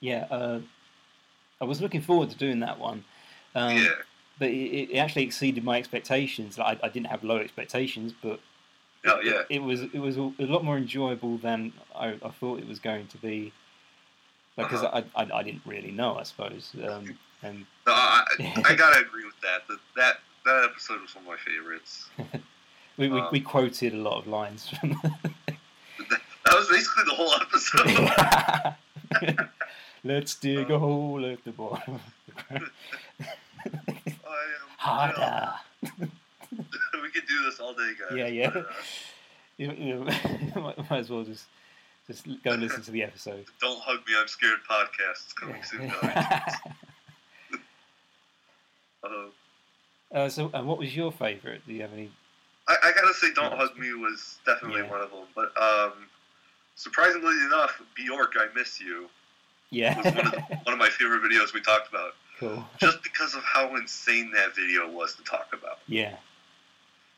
yeah 0.00 0.26
uh, 0.30 0.58
I 1.62 1.64
was 1.64 1.80
looking 1.80 2.02
forward 2.02 2.28
to 2.30 2.36
doing 2.36 2.60
that 2.60 2.78
one. 2.78 3.04
Um, 3.54 3.76
Yeah. 3.76 3.88
But 4.38 4.48
it, 4.50 4.90
it 4.94 4.98
actually 4.98 5.22
exceeded 5.22 5.62
my 5.62 5.78
expectations. 5.78 6.58
Like, 6.58 6.82
I, 6.82 6.86
I 6.86 6.88
didn't 6.90 7.06
have 7.06 7.22
low 7.22 7.36
expectations, 7.38 8.12
but 8.20 8.40
Oh, 9.04 9.20
yeah. 9.22 9.42
it, 9.48 9.62
was 9.62 9.82
it 9.82 9.98
was 9.98 10.16
a 10.16 10.32
lot 10.40 10.64
more 10.64 10.76
enjoyable 10.76 11.38
than 11.38 11.72
I, 11.94 12.16
I 12.22 12.30
thought 12.30 12.58
it 12.58 12.66
was 12.68 12.78
going 12.80 13.06
to 13.08 13.18
be. 13.18 13.52
Because 14.56 14.82
Uh-huh. 14.82 15.02
I, 15.16 15.22
I 15.22 15.38
I 15.38 15.42
didn't 15.42 15.62
really 15.64 15.92
know, 15.92 16.18
I 16.18 16.24
suppose. 16.24 16.72
Um, 16.86 17.16
and 17.42 17.64
no, 17.86 17.92
I, 17.92 18.24
I 18.64 18.74
gotta 18.84 19.00
agree 19.00 19.24
with 19.24 19.40
that. 19.42 19.66
That 19.68 19.78
that 19.96 20.14
that 20.44 20.64
episode 20.70 21.00
was 21.02 21.14
one 21.14 21.24
of 21.24 21.30
my 21.30 21.36
favorites. 21.38 22.08
we, 22.98 23.08
we, 23.08 23.20
Um, 23.20 23.28
we 23.32 23.40
quoted 23.40 23.94
a 23.94 24.02
lot 24.08 24.18
of 24.18 24.26
lines 24.26 24.68
from. 24.68 25.00
That 26.44 26.56
was 26.58 26.68
basically 26.68 27.04
the 27.04 27.14
whole 27.14 27.32
episode. 27.34 29.46
Let's 30.04 30.34
dig 30.34 30.70
Uh, 30.70 30.74
a 30.74 30.78
hole 30.78 31.24
at 31.30 31.44
the 31.44 31.52
bottom. 31.52 32.00
Harder. 34.76 35.52
we 35.82 37.10
could 37.10 37.26
do 37.28 37.42
this 37.44 37.60
all 37.60 37.72
day, 37.74 37.92
guys. 37.98 38.16
Yeah, 38.18 38.26
yeah. 38.26 38.50
but, 38.50 38.66
uh, 38.66 38.72
You, 39.58 39.72
you 39.72 39.94
might, 40.60 40.90
might 40.90 40.98
as 40.98 41.10
well 41.10 41.22
just 41.24 41.46
just 42.08 42.26
go 42.42 42.50
and 42.52 42.62
listen 42.62 42.82
to 42.82 42.90
the 42.90 43.02
episode. 43.04 43.44
Don't 43.60 43.80
hug 43.80 43.98
me, 44.08 44.14
I'm 44.18 44.26
scared. 44.26 44.58
Podcast 44.68 45.26
is 45.28 45.32
coming 45.34 45.62
soon. 45.62 45.92
uh, 49.04 49.08
Uh, 50.12 50.28
so, 50.28 50.50
and 50.52 50.66
what 50.66 50.78
was 50.78 50.94
your 50.96 51.10
favourite? 51.12 51.64
Do 51.66 51.72
you 51.72 51.80
have 51.82 51.92
any? 51.92 52.10
I, 52.68 52.76
I 52.84 52.92
gotta 52.92 53.14
say, 53.14 53.32
Don't 53.34 53.52
Hug 53.54 53.78
Me 53.78 53.94
was 53.94 54.38
definitely 54.44 54.82
Yeah. 54.82 54.90
one 54.90 55.00
of 55.00 55.10
them. 55.10 55.24
But 55.34 55.56
um, 55.60 55.92
surprisingly 56.74 57.34
enough, 57.46 57.80
Bjork, 57.96 58.34
I 58.36 58.46
Miss 58.54 58.80
You 58.80 59.08
Yeah. 59.72 59.96
was 59.96 60.14
one 60.14 60.26
of, 60.26 60.34
one 60.64 60.72
of 60.74 60.78
my 60.78 60.88
favorite 60.90 61.22
videos 61.22 61.52
we 61.54 61.60
talked 61.62 61.88
about. 61.88 62.12
cool. 62.38 62.64
Just 62.78 63.02
because 63.02 63.34
of 63.34 63.42
how 63.42 63.74
insane 63.76 64.30
that 64.34 64.54
video 64.54 64.88
was 64.90 65.14
to 65.14 65.24
talk 65.24 65.48
about. 65.52 65.78
Yeah. 65.88 66.14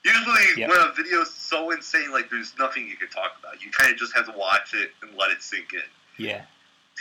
Usually, 0.05 0.35
Yeah. 0.57 0.69
when 0.69 0.79
a 0.81 0.93
video 0.93 1.23
is 1.23 1.33
so 1.35 1.71
insane, 1.73 2.13
like 2.13 2.31
there's 2.31 2.53
nothing 2.59 2.87
you 2.87 2.97
can 2.97 3.09
talk 3.09 3.33
about. 3.41 3.63
You 3.63 3.71
kind 3.71 3.93
of 3.93 3.99
just 3.99 4.15
have 4.15 4.27
to 4.27 4.39
watch 4.39 4.73
it 4.75 4.93
and 5.03 5.11
let 5.19 5.31
it 5.31 5.43
sink 5.43 5.73
in. 5.73 5.81
Yeah. 6.25 6.43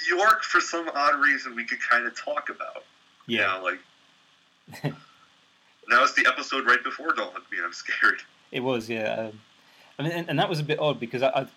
Bjork, 0.10 0.44
for 0.44 0.60
some 0.60 0.90
odd 0.96 1.20
reason, 1.22 1.56
we 1.56 1.66
could 1.66 1.80
kind 1.82 2.08
of 2.08 2.18
talk 2.18 2.50
about. 2.50 2.84
Yeah. 3.28 3.56
You 3.56 3.60
know, 3.60 3.64
like. 4.84 4.94
that 5.90 6.02
was 6.02 6.16
the 6.16 6.26
episode 6.28 6.66
right 6.66 6.84
before 6.84 7.14
Don't 7.14 7.32
Hug 7.34 7.44
Me, 7.52 7.58
I'm 7.64 7.74
Scared. 7.74 8.22
It 8.52 8.62
was, 8.62 8.90
yeah. 8.90 9.14
Um, 9.30 9.40
I 10.00 10.04
mean, 10.04 10.12
and, 10.14 10.30
and 10.30 10.40
that 10.40 10.50
was 10.50 10.60
a 10.60 10.64
bit 10.64 10.80
odd 10.80 11.00
because 11.00 11.22
I, 11.22 11.28
I 11.30 11.48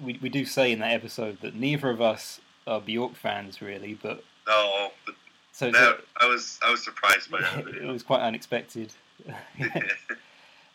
we, 0.00 0.18
we 0.20 0.28
do 0.28 0.44
say 0.44 0.72
in 0.72 0.80
that 0.80 0.92
episode 0.92 1.40
that 1.40 1.54
neither 1.54 1.88
of 1.88 2.00
us 2.02 2.40
are 2.68 2.80
Bjork 2.80 3.14
fans, 3.16 3.60
really. 3.60 3.98
But 4.00 4.22
No, 4.46 4.90
but 5.04 5.14
so, 5.52 5.70
that, 5.72 6.00
I 6.18 6.26
was 6.28 6.58
I 6.64 6.70
was 6.70 6.84
surprised 6.84 7.30
by 7.30 7.40
that 7.40 7.66
it 7.82 7.86
was 7.86 8.02
quite 8.02 8.20
unexpected. 8.20 8.92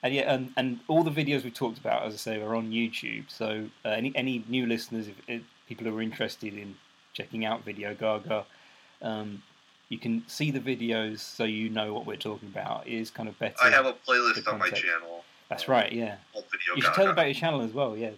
and 0.03 0.13
yeah, 0.13 0.33
and, 0.33 0.51
and 0.57 0.79
all 0.89 1.03
the 1.03 1.11
videos 1.11 1.43
we 1.43 1.51
talked 1.51 1.77
about, 1.77 2.03
as 2.03 2.13
I 2.13 2.17
say, 2.17 2.41
are 2.41 2.55
on 2.55 2.71
YouTube. 2.71 3.29
So 3.29 3.69
uh, 3.85 3.89
any 3.89 4.11
any 4.15 4.43
new 4.49 4.65
listeners, 4.65 5.07
if, 5.07 5.15
if 5.27 5.41
people 5.67 5.85
who 5.85 5.97
are 5.97 6.01
interested 6.01 6.53
in 6.53 6.75
checking 7.13 7.45
out 7.45 7.63
Video 7.63 7.93
Ga 7.93 8.19
Ga, 8.19 8.43
um, 9.01 9.41
you 9.89 9.97
can 9.97 10.23
see 10.27 10.51
the 10.51 10.59
videos 10.59 11.19
so 11.19 11.43
you 11.43 11.69
know 11.69 11.93
what 11.93 12.05
we're 12.05 12.17
talking 12.17 12.49
about. 12.49 12.87
It 12.87 12.93
is 12.93 13.09
kind 13.09 13.29
of 13.29 13.37
better. 13.39 13.55
I 13.63 13.69
have 13.69 13.85
a 13.85 13.93
playlist 13.93 14.51
on 14.51 14.59
my 14.59 14.69
channel. 14.69 15.23
That's 15.49 15.67
right. 15.67 15.91
Yeah. 15.91 16.15
Video 16.33 16.75
You 16.75 16.81
should 16.81 16.93
tell 16.93 17.09
about 17.09 17.27
your 17.27 17.35
channel 17.35 17.61
as 17.61 17.73
well. 17.73 17.95
Yeah, 17.95 18.11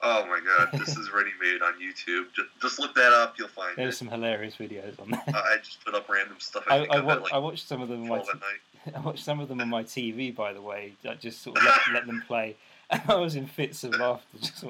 Oh 0.00 0.24
my 0.26 0.38
god, 0.44 0.78
this 0.78 0.96
is 0.96 1.10
ready 1.12 1.30
made 1.40 1.60
on 1.60 1.74
YouTube. 1.74 2.26
Just, 2.34 2.48
just 2.62 2.78
look 2.78 2.94
that 2.94 3.12
up, 3.12 3.34
you'll 3.36 3.48
find 3.48 3.76
there's 3.76 3.94
it. 3.94 3.98
some 3.98 4.08
hilarious 4.08 4.54
videos 4.54 5.00
on 5.00 5.10
there. 5.10 5.22
Uh, 5.26 5.42
I 5.44 5.56
just 5.58 5.84
put 5.84 5.94
up 5.94 6.08
random 6.08 6.36
stuff. 6.38 6.64
I, 6.68 6.86
I, 6.86 6.96
I, 6.96 7.00
like 7.00 7.32
I 7.32 7.38
watched 7.38 7.66
some 7.66 7.82
of 7.82 7.88
them 7.88 8.02
on 8.02 8.08
my 8.08 8.18
12 8.18 8.28
at 8.28 8.92
t-. 8.92 8.92
I 8.96 9.00
watched 9.00 9.24
some 9.24 9.40
of 9.40 9.48
them 9.48 9.60
on 9.60 9.68
my 9.68 9.82
TV, 9.82 10.34
by 10.34 10.52
the 10.52 10.62
way. 10.62 10.92
I 11.08 11.14
just 11.14 11.42
sort 11.42 11.58
of 11.58 11.64
let, 11.64 11.80
let 11.94 12.06
them 12.06 12.22
play. 12.28 12.56
And 12.90 13.02
I 13.08 13.16
was 13.16 13.34
in 13.34 13.46
fits 13.46 13.82
of 13.82 13.98
laughter. 13.98 14.38
Just. 14.40 14.64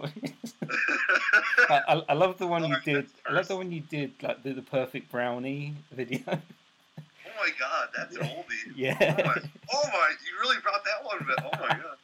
I, 1.68 2.02
I, 2.08 2.14
love 2.14 2.38
the 2.38 2.46
one 2.46 2.64
you 2.64 2.76
did. 2.82 3.06
I 3.26 3.32
love 3.34 3.48
the 3.48 3.56
one 3.56 3.70
you 3.70 3.80
did, 3.80 4.12
like 4.22 4.42
the, 4.42 4.54
the 4.54 4.62
perfect 4.62 5.12
brownie 5.12 5.74
video. 5.92 6.20
Oh 6.26 7.40
my 7.40 7.50
god, 7.60 7.88
that's 7.94 8.16
an 8.16 8.22
oldie. 8.22 8.72
Yeah. 8.74 8.96
Oh 9.00 9.22
my, 9.24 9.36
oh 9.74 9.88
my, 9.92 10.12
you 10.24 10.40
really 10.40 10.56
brought 10.62 10.84
that 10.84 11.04
one 11.04 11.18
back. 11.26 11.44
Oh 11.44 11.60
my 11.60 11.68
god. 11.68 11.96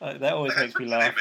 Uh, 0.00 0.18
that 0.18 0.34
always 0.34 0.52
I 0.56 0.66
makes 0.66 0.78
me 0.78 0.86
laugh. 0.86 1.14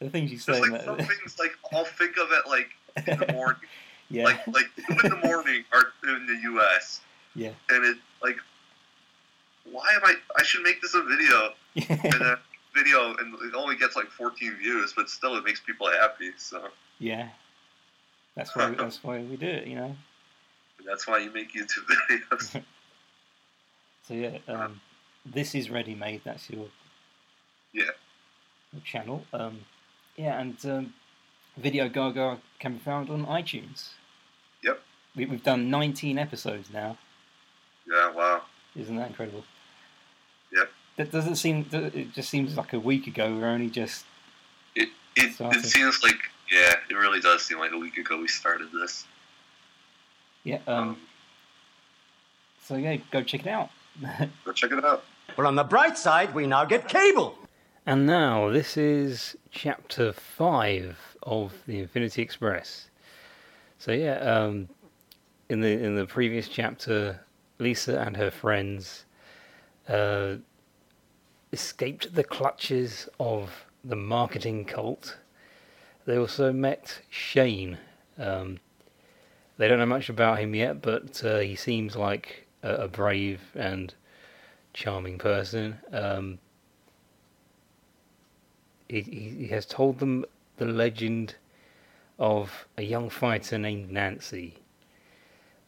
They 0.00 0.06
made 0.06 0.12
that. 0.12 0.12
The 0.12 0.18
things 0.18 0.32
you 0.32 0.38
say. 0.38 0.60
Like 0.60 0.82
some 0.82 0.96
things 0.96 1.36
like 1.38 1.52
I'll 1.72 1.84
think 1.84 2.16
of 2.16 2.28
it 2.32 2.46
like 2.48 2.68
in 3.06 3.18
the 3.18 3.32
morning. 3.32 3.60
yeah, 4.10 4.24
Like 4.24 4.46
like 4.46 4.66
two 4.76 4.96
in 5.04 5.10
the 5.10 5.26
morning 5.26 5.64
are 5.72 5.92
in 6.04 6.26
the 6.26 6.60
US. 6.60 7.00
yeah, 7.34 7.50
And 7.70 7.84
it 7.84 7.96
like 8.22 8.36
why 9.70 9.86
am 9.94 10.02
I 10.04 10.14
I 10.36 10.42
should 10.42 10.62
make 10.62 10.80
this 10.80 10.94
a 10.94 11.02
video 11.02 11.54
and 12.04 12.22
a 12.22 12.38
video 12.74 13.16
and 13.16 13.34
it 13.42 13.54
only 13.54 13.76
gets 13.76 13.96
like 13.96 14.06
14 14.06 14.56
views, 14.58 14.92
but 14.96 15.08
still 15.08 15.36
it 15.36 15.44
makes 15.44 15.60
people 15.60 15.90
happy. 15.90 16.30
So 16.36 16.68
yeah. 16.98 17.28
That's 18.36 18.54
why. 18.54 18.70
That's 18.70 19.02
why 19.02 19.18
we 19.20 19.36
do 19.36 19.46
it. 19.46 19.66
You 19.66 19.76
know. 19.76 19.96
that's 20.86 21.06
why 21.08 21.18
you 21.18 21.32
make 21.32 21.52
YouTube 21.54 21.86
videos. 22.10 22.62
So 24.06 24.14
yeah, 24.14 24.38
um, 24.46 24.80
this 25.24 25.54
is 25.54 25.70
ready 25.70 25.94
made. 25.94 26.20
That's 26.24 26.48
your 26.50 26.66
yeah. 27.72 27.84
your 28.72 28.82
channel. 28.84 29.24
Um, 29.32 29.60
yeah, 30.16 30.40
and 30.40 30.56
um, 30.66 30.94
Video 31.56 31.88
Ga 31.88 32.10
Ga 32.10 32.36
can 32.58 32.74
be 32.74 32.78
found 32.78 33.10
on 33.10 33.26
iTunes. 33.26 33.90
Yep. 34.62 34.80
We, 35.14 35.26
we've 35.26 35.42
done 35.42 35.70
19 35.70 36.18
episodes 36.18 36.70
now. 36.72 36.98
Yeah. 37.88 38.12
Wow. 38.12 38.42
Isn't 38.74 38.96
that 38.96 39.08
incredible? 39.08 39.44
Yep. 40.52 40.70
That 40.96 41.12
doesn't 41.12 41.36
seem. 41.36 41.66
It 41.72 42.12
just 42.12 42.30
seems 42.30 42.56
like 42.56 42.72
a 42.72 42.80
week 42.80 43.06
ago. 43.06 43.34
We're 43.34 43.48
only 43.48 43.70
just. 43.70 44.04
It 44.74 44.88
it, 45.16 45.34
Started. 45.34 45.64
it 45.64 45.66
seems 45.66 46.02
like 46.02 46.16
yeah, 46.50 46.74
it 46.88 46.94
really 46.94 47.20
does 47.20 47.42
seem 47.42 47.58
like 47.58 47.72
a 47.72 47.78
week 47.78 47.98
ago 47.98 48.18
we 48.18 48.28
started 48.28 48.68
this. 48.72 49.06
Yeah. 50.44 50.58
Um. 50.66 50.96
So 52.62 52.76
yeah, 52.76 52.96
go 53.10 53.22
check 53.22 53.42
it 53.42 53.48
out. 53.48 53.70
Go 54.44 54.52
check 54.52 54.72
it 54.72 54.84
out. 54.84 55.04
But 55.36 55.46
on 55.46 55.54
the 55.54 55.64
bright 55.64 55.96
side, 55.96 56.34
we 56.34 56.46
now 56.46 56.66
get 56.66 56.86
cable. 56.86 57.34
And 57.88 58.04
now 58.04 58.50
this 58.50 58.76
is 58.76 59.36
chapter 59.52 60.12
five 60.12 61.16
of 61.22 61.52
the 61.68 61.78
Infinity 61.78 62.20
Express. 62.20 62.90
So 63.78 63.92
yeah, 63.92 64.18
um, 64.18 64.68
in 65.48 65.60
the 65.60 65.70
in 65.70 65.94
the 65.94 66.04
previous 66.04 66.48
chapter, 66.48 67.20
Lisa 67.60 68.00
and 68.00 68.16
her 68.16 68.32
friends 68.32 69.04
uh, 69.88 70.34
escaped 71.52 72.12
the 72.12 72.24
clutches 72.24 73.08
of 73.20 73.66
the 73.84 73.94
marketing 73.94 74.64
cult. 74.64 75.18
They 76.06 76.18
also 76.18 76.52
met 76.52 77.02
Shane. 77.08 77.78
Um, 78.18 78.58
they 79.58 79.68
don't 79.68 79.78
know 79.78 79.86
much 79.86 80.08
about 80.08 80.40
him 80.40 80.56
yet, 80.56 80.82
but 80.82 81.22
uh, 81.22 81.38
he 81.38 81.54
seems 81.54 81.94
like 81.94 82.48
a, 82.64 82.74
a 82.74 82.88
brave 82.88 83.42
and 83.54 83.94
charming 84.74 85.18
person. 85.18 85.78
Um, 85.92 86.40
he, 88.88 89.00
he, 89.00 89.46
has 89.48 89.66
told 89.66 89.98
them 89.98 90.24
the 90.56 90.64
legend 90.64 91.34
of 92.18 92.66
a 92.78 92.82
young 92.82 93.10
fighter 93.10 93.58
named 93.58 93.90
Nancy. 93.90 94.54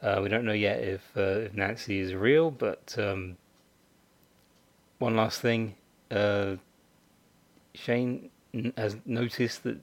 Uh, 0.01 0.21
we 0.23 0.29
don't 0.29 0.45
know 0.45 0.53
yet 0.53 0.81
if, 0.81 1.03
uh, 1.17 1.21
if 1.21 1.55
Nancy 1.55 1.99
is 1.99 2.15
real, 2.15 2.51
but 2.51 2.95
um, 2.99 3.37
one 4.99 5.17
last 5.17 5.41
thing. 5.41 5.75
Uh, 6.11 6.57
Shane 7.75 8.31
n- 8.55 8.73
has 8.77 8.97
noticed 9.05 9.63
that 9.65 9.79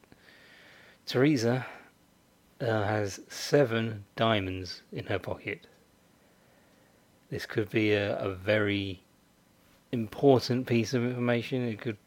Teresa 1.05 1.65
uh, 2.61 2.65
has 2.65 3.19
seven 3.29 4.05
diamonds 4.15 4.81
in 4.91 5.05
her 5.05 5.19
pocket. 5.19 5.67
This 7.29 7.45
could 7.45 7.69
be 7.69 7.93
a, 7.93 8.17
a 8.17 8.33
very 8.33 9.01
important 9.91 10.67
piece 10.67 10.93
of 10.93 11.03
information. 11.03 11.67
It 11.67 11.79
could 11.79 11.97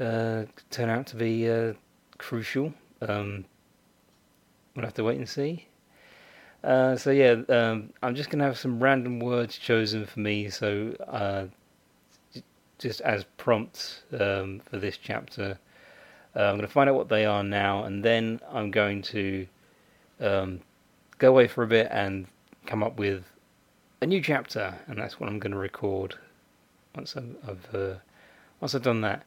uh, 0.00 0.44
turn 0.70 0.88
out 0.88 1.06
to 1.08 1.16
be 1.16 1.48
uh, 1.48 1.74
crucial. 2.18 2.72
Um, 3.00 3.44
we'll 4.74 4.84
have 4.84 4.94
to 4.94 5.04
wait 5.04 5.18
and 5.18 5.28
see. 5.28 5.66
Uh, 6.62 6.96
so 6.96 7.10
yeah, 7.10 7.36
um, 7.50 7.92
I'm 8.02 8.14
just 8.14 8.30
gonna 8.30 8.44
have 8.44 8.58
some 8.58 8.82
random 8.82 9.20
words 9.20 9.58
chosen 9.58 10.06
for 10.06 10.20
me. 10.20 10.48
So 10.48 10.96
uh, 11.06 11.46
just 12.78 13.00
as 13.02 13.24
prompts 13.36 14.02
um, 14.18 14.60
for 14.64 14.78
this 14.78 14.96
chapter, 14.96 15.58
uh, 16.34 16.40
I'm 16.40 16.56
gonna 16.56 16.68
find 16.68 16.88
out 16.88 16.96
what 16.96 17.08
they 17.08 17.26
are 17.26 17.44
now, 17.44 17.84
and 17.84 18.02
then 18.02 18.40
I'm 18.50 18.70
going 18.70 19.02
to 19.02 19.46
um, 20.20 20.60
go 21.18 21.28
away 21.28 21.48
for 21.48 21.62
a 21.62 21.66
bit 21.66 21.88
and 21.90 22.26
come 22.66 22.82
up 22.82 22.98
with 22.98 23.24
a 24.00 24.06
new 24.06 24.22
chapter, 24.22 24.74
and 24.86 24.98
that's 24.98 25.20
what 25.20 25.28
I'm 25.28 25.38
gonna 25.38 25.58
record 25.58 26.16
once 26.96 27.16
I've, 27.16 27.36
I've 27.46 27.74
uh, 27.74 27.94
once 28.60 28.74
I've 28.74 28.82
done 28.82 29.02
that. 29.02 29.24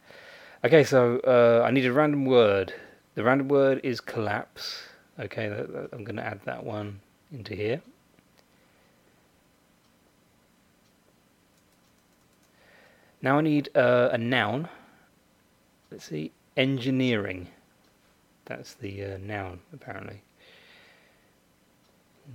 Okay, 0.68 0.84
so 0.84 1.20
uh, 1.20 1.64
I 1.66 1.72
need 1.72 1.86
a 1.86 1.94
random 1.94 2.26
word. 2.26 2.74
The 3.16 3.24
random 3.24 3.48
word 3.48 3.80
is 3.86 4.02
collapse. 4.02 4.84
Okay, 5.18 5.48
that, 5.48 5.72
that, 5.72 5.90
I'm 5.94 6.04
going 6.04 6.18
to 6.18 6.26
add 6.26 6.42
that 6.44 6.62
one 6.62 7.00
into 7.32 7.56
here. 7.56 7.82
Now 13.22 13.38
I 13.38 13.42
need 13.44 13.70
uh, 13.78 14.10
a 14.12 14.18
noun. 14.18 14.68
Let's 15.90 16.04
see, 16.04 16.34
engineering. 16.58 17.48
That's 18.44 18.74
the 18.74 19.06
uh, 19.06 19.18
noun, 19.20 19.62
apparently. 19.72 20.22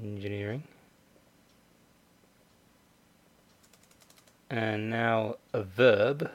Engineering. 0.02 0.62
And 4.48 4.88
now 4.88 5.36
a 5.52 5.62
verb. 5.62 6.30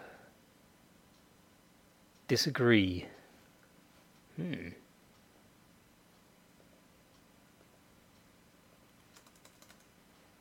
Disagree. 2.28 3.06
Hmm. 4.36 4.70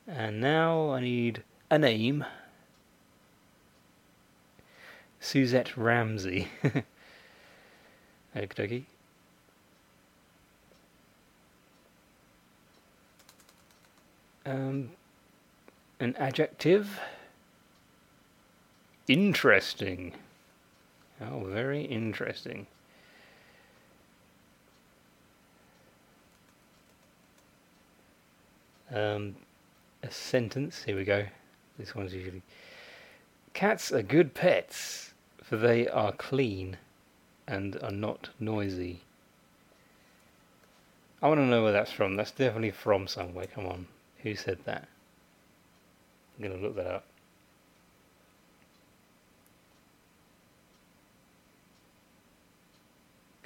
And 0.07 0.39
now 0.39 0.91
I 0.91 1.01
need 1.01 1.43
a 1.69 1.77
name. 1.77 2.25
Suzette 5.19 5.75
Ramsey. 5.75 6.47
Okie 6.63 6.83
dokie. 8.33 8.83
Um, 14.45 14.91
an 15.99 16.15
adjective. 16.17 16.99
Interesting. 19.09 20.13
Oh, 21.19 21.39
very 21.45 21.83
interesting. 21.83 22.67
Um, 28.93 29.35
a 30.03 30.11
sentence. 30.11 30.83
Here 30.83 30.95
we 30.95 31.03
go. 31.03 31.25
This 31.77 31.95
one's 31.95 32.13
usually. 32.13 32.41
Cats 33.53 33.91
are 33.91 34.03
good 34.03 34.33
pets, 34.33 35.13
for 35.43 35.57
they 35.57 35.87
are 35.87 36.11
clean 36.11 36.77
and 37.47 37.81
are 37.81 37.91
not 37.91 38.29
noisy. 38.39 39.01
I 41.21 41.27
want 41.27 41.39
to 41.39 41.45
know 41.45 41.63
where 41.63 41.71
that's 41.71 41.91
from. 41.91 42.15
That's 42.15 42.31
definitely 42.31 42.71
from 42.71 43.07
somewhere. 43.07 43.47
Come 43.47 43.65
on. 43.65 43.87
Who 44.19 44.35
said 44.35 44.59
that? 44.65 44.87
I'm 46.37 46.47
going 46.47 46.59
to 46.59 46.63
look 46.63 46.75
that 46.75 46.87
up. 46.87 47.05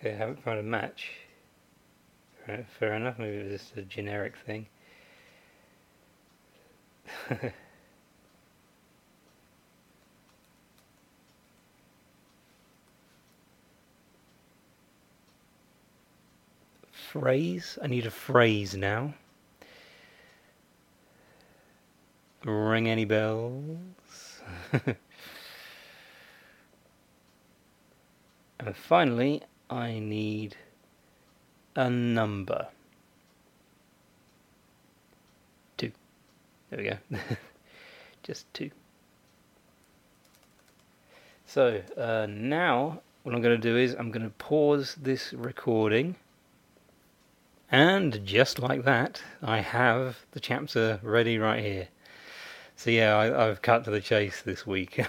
Okay, 0.01 0.13
I 0.13 0.17
haven't 0.17 0.43
found 0.43 0.57
a 0.57 0.63
match. 0.63 1.11
Fair, 2.47 2.65
fair 2.79 2.95
enough, 2.95 3.19
maybe 3.19 3.37
it 3.37 3.51
was 3.51 3.61
just 3.61 3.77
a 3.77 3.83
generic 3.83 4.33
thing. 4.35 4.65
phrase. 16.91 17.77
I 17.83 17.85
need 17.85 18.07
a 18.07 18.11
phrase 18.11 18.75
now. 18.75 19.13
Ring 22.43 22.89
any 22.89 23.05
bells? 23.05 24.41
and 28.59 28.75
finally, 28.75 29.43
I 29.71 29.99
need 29.99 30.57
a 31.77 31.89
number. 31.89 32.67
Two. 35.77 35.93
There 36.69 36.79
we 36.79 36.89
go. 36.89 37.19
Just 38.23 38.53
two. 38.53 38.69
So 41.45 41.81
uh, 41.97 42.27
now 42.29 42.99
what 43.23 43.33
I'm 43.33 43.41
going 43.41 43.59
to 43.59 43.69
do 43.69 43.77
is 43.77 43.95
I'm 43.97 44.11
going 44.11 44.25
to 44.25 44.29
pause 44.31 44.95
this 45.01 45.31
recording. 45.31 46.15
And 47.71 48.25
just 48.25 48.59
like 48.59 48.83
that, 48.83 49.21
I 49.41 49.59
have 49.61 50.25
the 50.31 50.41
chapter 50.41 50.99
ready 51.01 51.37
right 51.37 51.63
here. 51.63 51.87
So 52.75 52.89
yeah, 52.89 53.17
I, 53.17 53.45
have 53.45 53.61
cut 53.61 53.85
to 53.85 53.91
the 53.91 54.01
chase 54.01 54.41
this 54.41 54.67
week. 54.67 55.05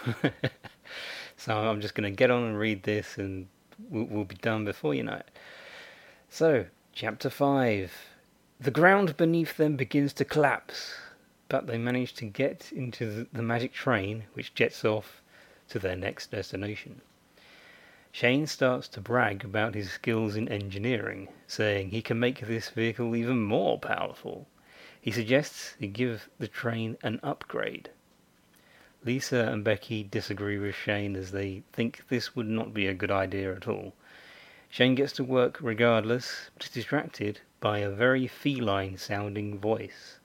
so 1.37 1.57
I'm 1.57 1.81
just 1.81 1.97
going 1.97 2.09
to 2.09 2.17
get 2.17 2.31
on 2.31 2.45
and 2.45 2.59
read 2.59 2.85
this 2.85 3.19
and 3.19 3.49
we'll, 3.91 4.05
we'll 4.05 4.25
be 4.25 4.37
done 4.37 4.65
before 4.65 4.95
you 4.95 5.03
know 5.03 5.15
it. 5.15 5.31
So, 6.29 6.67
chapter 6.93 7.31
5. 7.31 7.93
The 8.61 8.71
ground 8.71 9.17
beneath 9.17 9.57
them 9.57 9.77
begins 9.77 10.13
to 10.15 10.25
collapse, 10.25 10.95
but 11.49 11.67
they 11.67 11.79
manage 11.79 12.15
to 12.15 12.27
get 12.27 12.71
into 12.73 13.11
the, 13.11 13.27
the 13.33 13.43
magic 13.43 13.73
train 13.73 14.25
which 14.35 14.55
jets 14.55 14.85
off 14.85 15.21
to 15.69 15.79
their 15.79 15.97
next 15.97 16.31
destination. 16.31 17.01
Shane 18.13 18.47
starts 18.47 18.89
to 18.89 19.01
brag 19.01 19.43
about 19.43 19.75
his 19.75 19.91
skills 19.91 20.37
in 20.37 20.47
engineering, 20.49 21.29
saying 21.47 21.91
he 21.91 22.03
can 22.03 22.21
make 22.21 22.41
this 22.41 22.69
vehicle 22.69 23.17
even 23.17 23.43
more 23.43 23.79
powerful. 23.79 24.47
He 25.01 25.11
suggests 25.11 25.75
he 25.79 25.87
give 25.87 26.29
the 26.39 26.47
train 26.47 26.99
an 27.03 27.21
upgrade. 27.23 27.91
Lisa 29.05 29.49
and 29.49 29.65
Becky 29.65 30.05
disagree 30.05 30.59
with 30.59 30.77
Shane 30.77 31.17
as 31.17 31.33
they 31.33 31.65
think 31.73 32.03
this 32.09 32.37
would 32.37 32.47
not 32.47 32.73
be 32.73 32.87
a 32.87 32.95
good 32.95 33.11
idea 33.11 33.53
at 33.53 33.67
all. 33.67 33.95
Shane 34.69 34.95
gets 34.95 35.13
to 35.15 35.25
work 35.25 35.59
regardless, 35.61 36.51
but 36.55 36.67
is 36.67 36.71
distracted 36.71 37.41
by 37.59 37.79
a 37.79 37.91
very 37.91 38.29
feline 38.29 38.97
sounding 38.97 39.59
voice. 39.59 40.19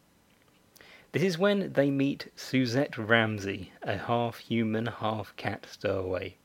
This 1.12 1.24
is 1.24 1.38
when 1.40 1.74
they 1.74 1.90
meet 1.90 2.32
Suzette 2.36 2.98
Ramsey, 2.98 3.72
a 3.82 3.98
half 3.98 4.38
human, 4.38 4.86
half 4.86 5.36
cat 5.38 5.66
stowaway. 5.70 6.36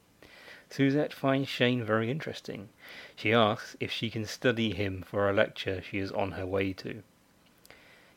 Suzette 0.71 1.13
finds 1.13 1.51
Shane 1.51 1.85
very 1.85 2.11
interesting. 2.11 2.71
She 3.15 3.35
asks 3.35 3.77
if 3.79 3.93
she 3.93 4.09
can 4.09 4.25
study 4.25 4.73
him 4.73 5.03
for 5.07 5.29
a 5.29 5.35
lecture 5.35 5.83
she 5.83 5.99
is 5.99 6.11
on 6.11 6.33
her 6.33 6.47
way 6.47 6.73
to. 6.73 7.03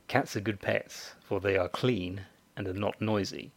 Cats 0.07 0.37
are 0.37 0.39
good 0.39 0.61
pets, 0.61 1.15
for 1.19 1.41
they 1.41 1.57
are 1.57 1.67
clean 1.67 2.21
and 2.55 2.65
are 2.65 2.73
not 2.73 3.01
noisy. 3.01 3.51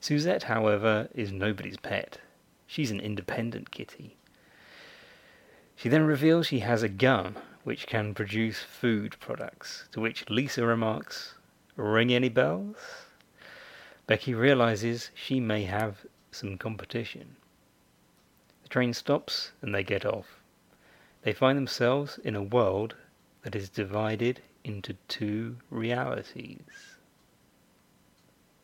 Suzette, 0.00 0.44
however, 0.44 1.08
is 1.14 1.30
nobody's 1.30 1.76
pet. 1.76 2.18
She's 2.66 2.90
an 2.90 3.00
independent 3.00 3.70
kitty. 3.70 4.16
She 5.76 5.88
then 5.88 6.04
reveals 6.04 6.46
she 6.46 6.60
has 6.60 6.82
a 6.82 6.88
gun 6.88 7.36
which 7.64 7.86
can 7.86 8.14
produce 8.14 8.60
food 8.60 9.16
products, 9.20 9.88
to 9.92 10.00
which 10.00 10.28
Lisa 10.30 10.64
remarks, 10.64 11.34
Ring 11.76 12.12
any 12.12 12.28
bells? 12.30 12.76
Becky 14.06 14.34
realizes 14.34 15.10
she 15.14 15.38
may 15.38 15.64
have 15.64 16.06
some 16.30 16.58
competition 16.58 17.36
The 18.62 18.68
train 18.68 18.94
stops 18.94 19.52
and 19.62 19.74
they 19.74 19.84
get 19.84 20.04
off. 20.06 20.40
They 21.22 21.32
find 21.32 21.56
themselves 21.58 22.18
in 22.24 22.34
a 22.34 22.42
world 22.42 22.96
that 23.42 23.54
is 23.54 23.68
divided 23.68 24.42
into 24.64 24.94
two 25.08 25.58
realities. 25.70 26.96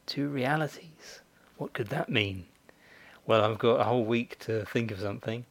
two 0.07 0.29
realities. 0.29 1.21
What 1.59 1.73
could 1.73 1.89
that 1.89 2.09
mean? 2.09 2.45
Well, 3.27 3.43
I've 3.43 3.59
got 3.59 3.81
a 3.81 3.85
whole 3.85 4.05
week 4.05 4.39
to 4.41 4.65
think 4.67 4.91
of 4.91 5.01
something. 5.01 5.45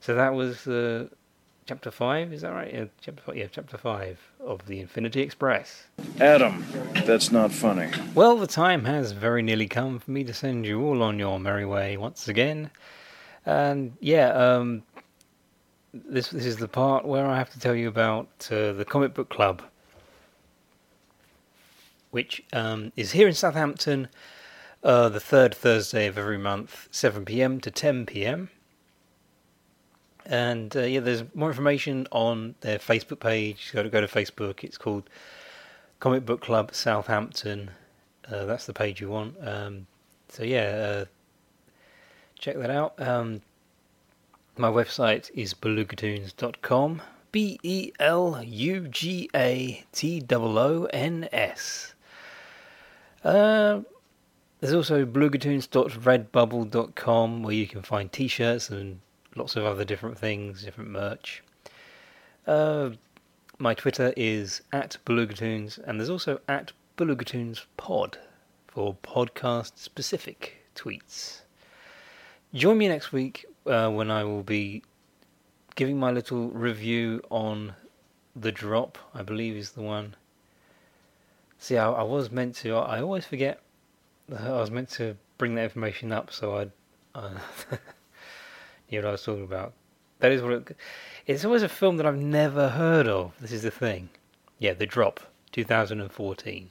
So 0.00 0.14
that 0.14 0.32
was 0.32 0.66
uh, 0.66 1.08
chapter 1.66 1.90
five. 1.90 2.32
Is 2.32 2.42
that 2.42 2.52
right? 2.52 2.72
Yeah, 2.72 2.84
chapter 3.00 3.22
five. 3.22 3.36
Yeah, 3.36 3.46
chapter 3.50 3.76
five 3.76 4.18
of 4.40 4.64
the 4.66 4.80
Infinity 4.80 5.20
Express. 5.20 5.84
Adam, 6.20 6.64
that's 7.04 7.30
not 7.30 7.52
funny. 7.52 7.90
Well, 8.14 8.36
the 8.36 8.46
time 8.46 8.84
has 8.84 9.12
very 9.12 9.42
nearly 9.42 9.66
come 9.66 9.98
for 9.98 10.10
me 10.10 10.24
to 10.24 10.32
send 10.32 10.64
you 10.64 10.82
all 10.82 11.02
on 11.02 11.18
your 11.18 11.38
merry 11.38 11.66
way 11.66 11.96
once 11.96 12.28
again. 12.28 12.70
And 13.44 13.96
yeah, 14.00 14.28
um, 14.30 14.82
this 15.92 16.30
this 16.30 16.46
is 16.46 16.56
the 16.56 16.68
part 16.68 17.04
where 17.04 17.26
I 17.26 17.36
have 17.36 17.50
to 17.50 17.60
tell 17.60 17.74
you 17.74 17.88
about 17.88 18.28
uh, 18.50 18.72
the 18.72 18.84
comic 18.84 19.14
book 19.14 19.28
club, 19.28 19.62
which 22.10 22.42
um, 22.52 22.92
is 22.96 23.12
here 23.12 23.28
in 23.28 23.34
Southampton, 23.34 24.08
uh, 24.82 25.08
the 25.08 25.20
third 25.20 25.54
Thursday 25.54 26.06
of 26.06 26.16
every 26.16 26.38
month, 26.38 26.88
7 26.90 27.24
p.m. 27.24 27.60
to 27.60 27.70
10 27.70 28.06
p.m. 28.06 28.50
And 30.26 30.74
uh, 30.76 30.82
yeah, 30.82 31.00
there's 31.00 31.24
more 31.34 31.48
information 31.48 32.06
on 32.12 32.54
their 32.60 32.78
Facebook 32.78 33.20
page. 33.20 33.70
Go 33.72 33.82
to 33.82 33.88
go 33.88 34.00
to 34.00 34.06
Facebook. 34.06 34.62
It's 34.62 34.78
called 34.78 35.10
Comic 35.98 36.24
Book 36.24 36.40
Club 36.40 36.74
Southampton. 36.74 37.70
Uh, 38.30 38.44
that's 38.44 38.66
the 38.66 38.72
page 38.72 39.00
you 39.00 39.08
want. 39.08 39.36
Um, 39.42 39.86
so 40.28 40.44
yeah, 40.44 40.60
uh, 40.60 41.04
check 42.38 42.56
that 42.56 42.70
out. 42.70 42.94
Um, 43.00 43.42
my 44.56 44.68
website 44.68 45.30
is 45.34 45.54
belugatoons.com. 45.54 47.02
B 47.32 47.58
E 47.62 47.92
L 47.98 48.42
U 48.44 48.88
G 48.88 49.30
A 49.34 49.84
T 49.92 50.22
O 50.32 50.58
O 50.58 50.84
N 50.92 51.28
S. 51.32 51.94
Uh, 53.24 53.80
there's 54.60 54.74
also 54.74 55.06
belugatoons.redbubble.com 55.06 57.42
where 57.42 57.54
you 57.54 57.66
can 57.66 57.82
find 57.82 58.12
t 58.12 58.28
shirts 58.28 58.70
and 58.70 59.00
lots 59.34 59.56
of 59.56 59.64
other 59.64 59.84
different 59.84 60.16
things, 60.18 60.62
different 60.62 60.90
merch. 60.90 61.42
Uh, 62.46 62.90
my 63.58 63.74
Twitter 63.74 64.12
is 64.16 64.62
at 64.72 64.98
belugatoons, 65.06 65.78
and 65.78 65.98
there's 65.98 66.10
also 66.10 66.40
at 66.48 66.72
belugatoonspod 66.96 68.14
for 68.66 68.96
podcast 69.02 69.72
specific 69.76 70.64
tweets. 70.74 71.42
Join 72.52 72.78
me 72.78 72.88
next 72.88 73.12
week 73.12 73.46
uh, 73.66 73.88
when 73.90 74.10
I 74.10 74.24
will 74.24 74.42
be 74.42 74.82
giving 75.74 75.98
my 75.98 76.10
little 76.10 76.50
review 76.50 77.22
on 77.30 77.74
The 78.36 78.52
Drop, 78.52 78.98
I 79.14 79.22
believe 79.22 79.56
is 79.56 79.72
the 79.72 79.82
one. 79.82 80.16
See, 81.58 81.78
I, 81.78 81.90
I 81.90 82.02
was 82.02 82.30
meant 82.30 82.56
to, 82.56 82.76
I 82.76 83.00
always 83.00 83.24
forget 83.24 83.62
I 84.38 84.50
was 84.50 84.70
meant 84.70 84.90
to 84.90 85.16
bring 85.38 85.54
that 85.56 85.64
information 85.64 86.12
up 86.12 86.32
so 86.32 86.56
I'd. 86.56 86.70
Uh, 87.14 87.38
you 88.88 88.98
what 88.98 89.08
I 89.08 89.12
was 89.12 89.22
talking 89.22 89.44
about. 89.44 89.72
That 90.20 90.32
is 90.32 90.42
what 90.42 90.52
it, 90.52 90.76
it's 91.26 91.44
always 91.44 91.62
a 91.62 91.68
film 91.68 91.96
that 91.96 92.06
I've 92.06 92.16
never 92.16 92.68
heard 92.68 93.08
of. 93.08 93.32
This 93.40 93.52
is 93.52 93.62
the 93.62 93.70
thing. 93.70 94.10
Yeah, 94.58 94.74
The 94.74 94.86
Drop, 94.86 95.20
2014. 95.52 96.70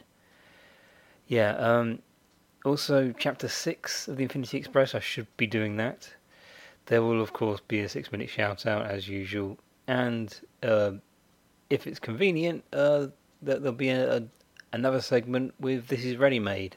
Yeah, 1.27 1.51
um, 1.55 1.99
also 2.63 3.13
chapter 3.17 3.47
6 3.47 4.07
of 4.07 4.17
the 4.17 4.23
Infinity 4.23 4.57
Express, 4.57 4.93
I 4.93 4.99
should 4.99 5.27
be 5.37 5.47
doing 5.47 5.77
that. 5.77 6.09
There 6.85 7.01
will, 7.01 7.21
of 7.21 7.33
course, 7.33 7.61
be 7.67 7.81
a 7.81 7.89
six 7.89 8.11
minute 8.11 8.29
shout 8.29 8.65
out 8.65 8.85
as 8.85 9.07
usual. 9.07 9.57
And 9.87 10.39
uh, 10.63 10.93
if 11.69 11.85
it's 11.85 11.99
convenient, 11.99 12.63
uh, 12.73 13.07
there'll 13.41 13.71
be 13.71 13.89
a, 13.89 14.17
a, 14.17 14.23
another 14.73 15.01
segment 15.01 15.53
with 15.59 15.87
This 15.87 16.03
is 16.03 16.17
Ready 16.17 16.39
Made. 16.39 16.75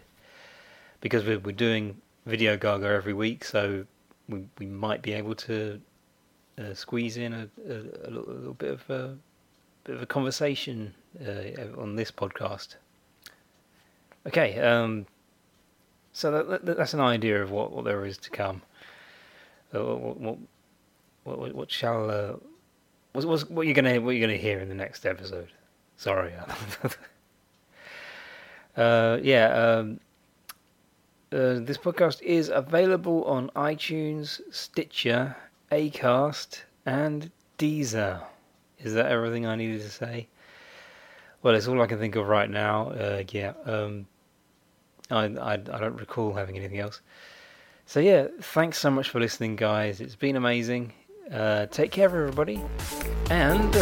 Because 1.02 1.26
we're, 1.26 1.38
we're 1.38 1.52
doing 1.52 2.00
Video 2.24 2.56
Ga 2.56 2.78
Ga 2.78 2.86
every 2.86 3.12
week, 3.12 3.44
so 3.44 3.84
we, 4.28 4.46
we 4.58 4.66
might 4.66 5.02
be 5.02 5.12
able 5.12 5.34
to 5.34 5.78
uh, 6.58 6.72
squeeze 6.72 7.18
in 7.18 7.34
a, 7.34 7.48
a, 7.68 7.72
a, 7.72 8.10
little, 8.10 8.30
a, 8.30 8.32
little, 8.32 8.54
bit 8.54 8.70
of 8.70 8.90
a 8.90 9.16
bit 9.84 9.96
of 9.96 10.02
a 10.02 10.06
conversation 10.06 10.94
uh, 11.20 11.80
on 11.80 11.96
this 11.96 12.10
podcast. 12.10 12.76
Okay, 14.26 14.58
um, 14.60 15.06
so 16.12 16.30
that, 16.30 16.64
that, 16.64 16.76
that's 16.76 16.94
an 16.94 17.00
idea 17.00 17.42
of 17.42 17.50
what, 17.50 17.72
what 17.72 17.84
there 17.84 18.06
is 18.06 18.16
to 18.18 18.30
come. 18.30 18.62
Uh, 19.74 19.82
what, 19.82 20.16
what, 20.18 20.38
what, 21.24 21.54
what 21.54 21.70
shall 21.70 22.10
uh, 22.10 22.34
what, 23.12 23.24
what, 23.24 23.50
what 23.50 23.66
you're 23.66 23.74
gonna 23.74 24.00
what 24.00 24.12
you're 24.12 24.26
gonna 24.26 24.38
hear 24.38 24.60
in 24.60 24.68
the 24.68 24.74
next 24.74 25.06
episode? 25.06 25.48
Sorry. 25.96 26.32
uh, 28.76 29.18
yeah. 29.22 29.48
Um, 29.48 30.00
uh, 31.34 31.60
this 31.60 31.78
podcast 31.78 32.22
is 32.22 32.48
available 32.48 33.24
on 33.24 33.50
iTunes, 33.56 34.40
Stitcher, 34.50 35.36
Acast, 35.70 36.62
and 36.86 37.30
Deezer. 37.58 38.22
Is 38.78 38.94
that 38.94 39.06
everything 39.06 39.46
I 39.46 39.56
needed 39.56 39.80
to 39.82 39.90
say? 39.90 40.28
Well, 41.42 41.54
it's 41.54 41.66
all 41.66 41.80
I 41.82 41.86
can 41.86 41.98
think 41.98 42.16
of 42.16 42.26
right 42.26 42.50
now. 42.50 42.90
Uh, 42.90 43.22
yeah, 43.30 43.52
um, 43.64 44.06
I, 45.10 45.24
I, 45.24 45.52
I 45.52 45.56
don't 45.56 45.98
recall 45.98 46.34
having 46.34 46.56
anything 46.56 46.78
else. 46.78 47.00
So 47.86 48.00
yeah, 48.00 48.28
thanks 48.40 48.78
so 48.78 48.90
much 48.90 49.08
for 49.10 49.20
listening, 49.20 49.56
guys. 49.56 50.00
It's 50.00 50.16
been 50.16 50.36
amazing. 50.36 50.92
Uh, 51.30 51.66
take 51.66 51.90
care, 51.92 52.04
everybody, 52.04 52.62
and 53.30 53.72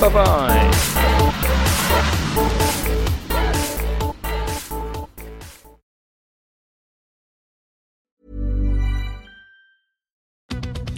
bye 0.00 0.10
bye. 0.12 1.60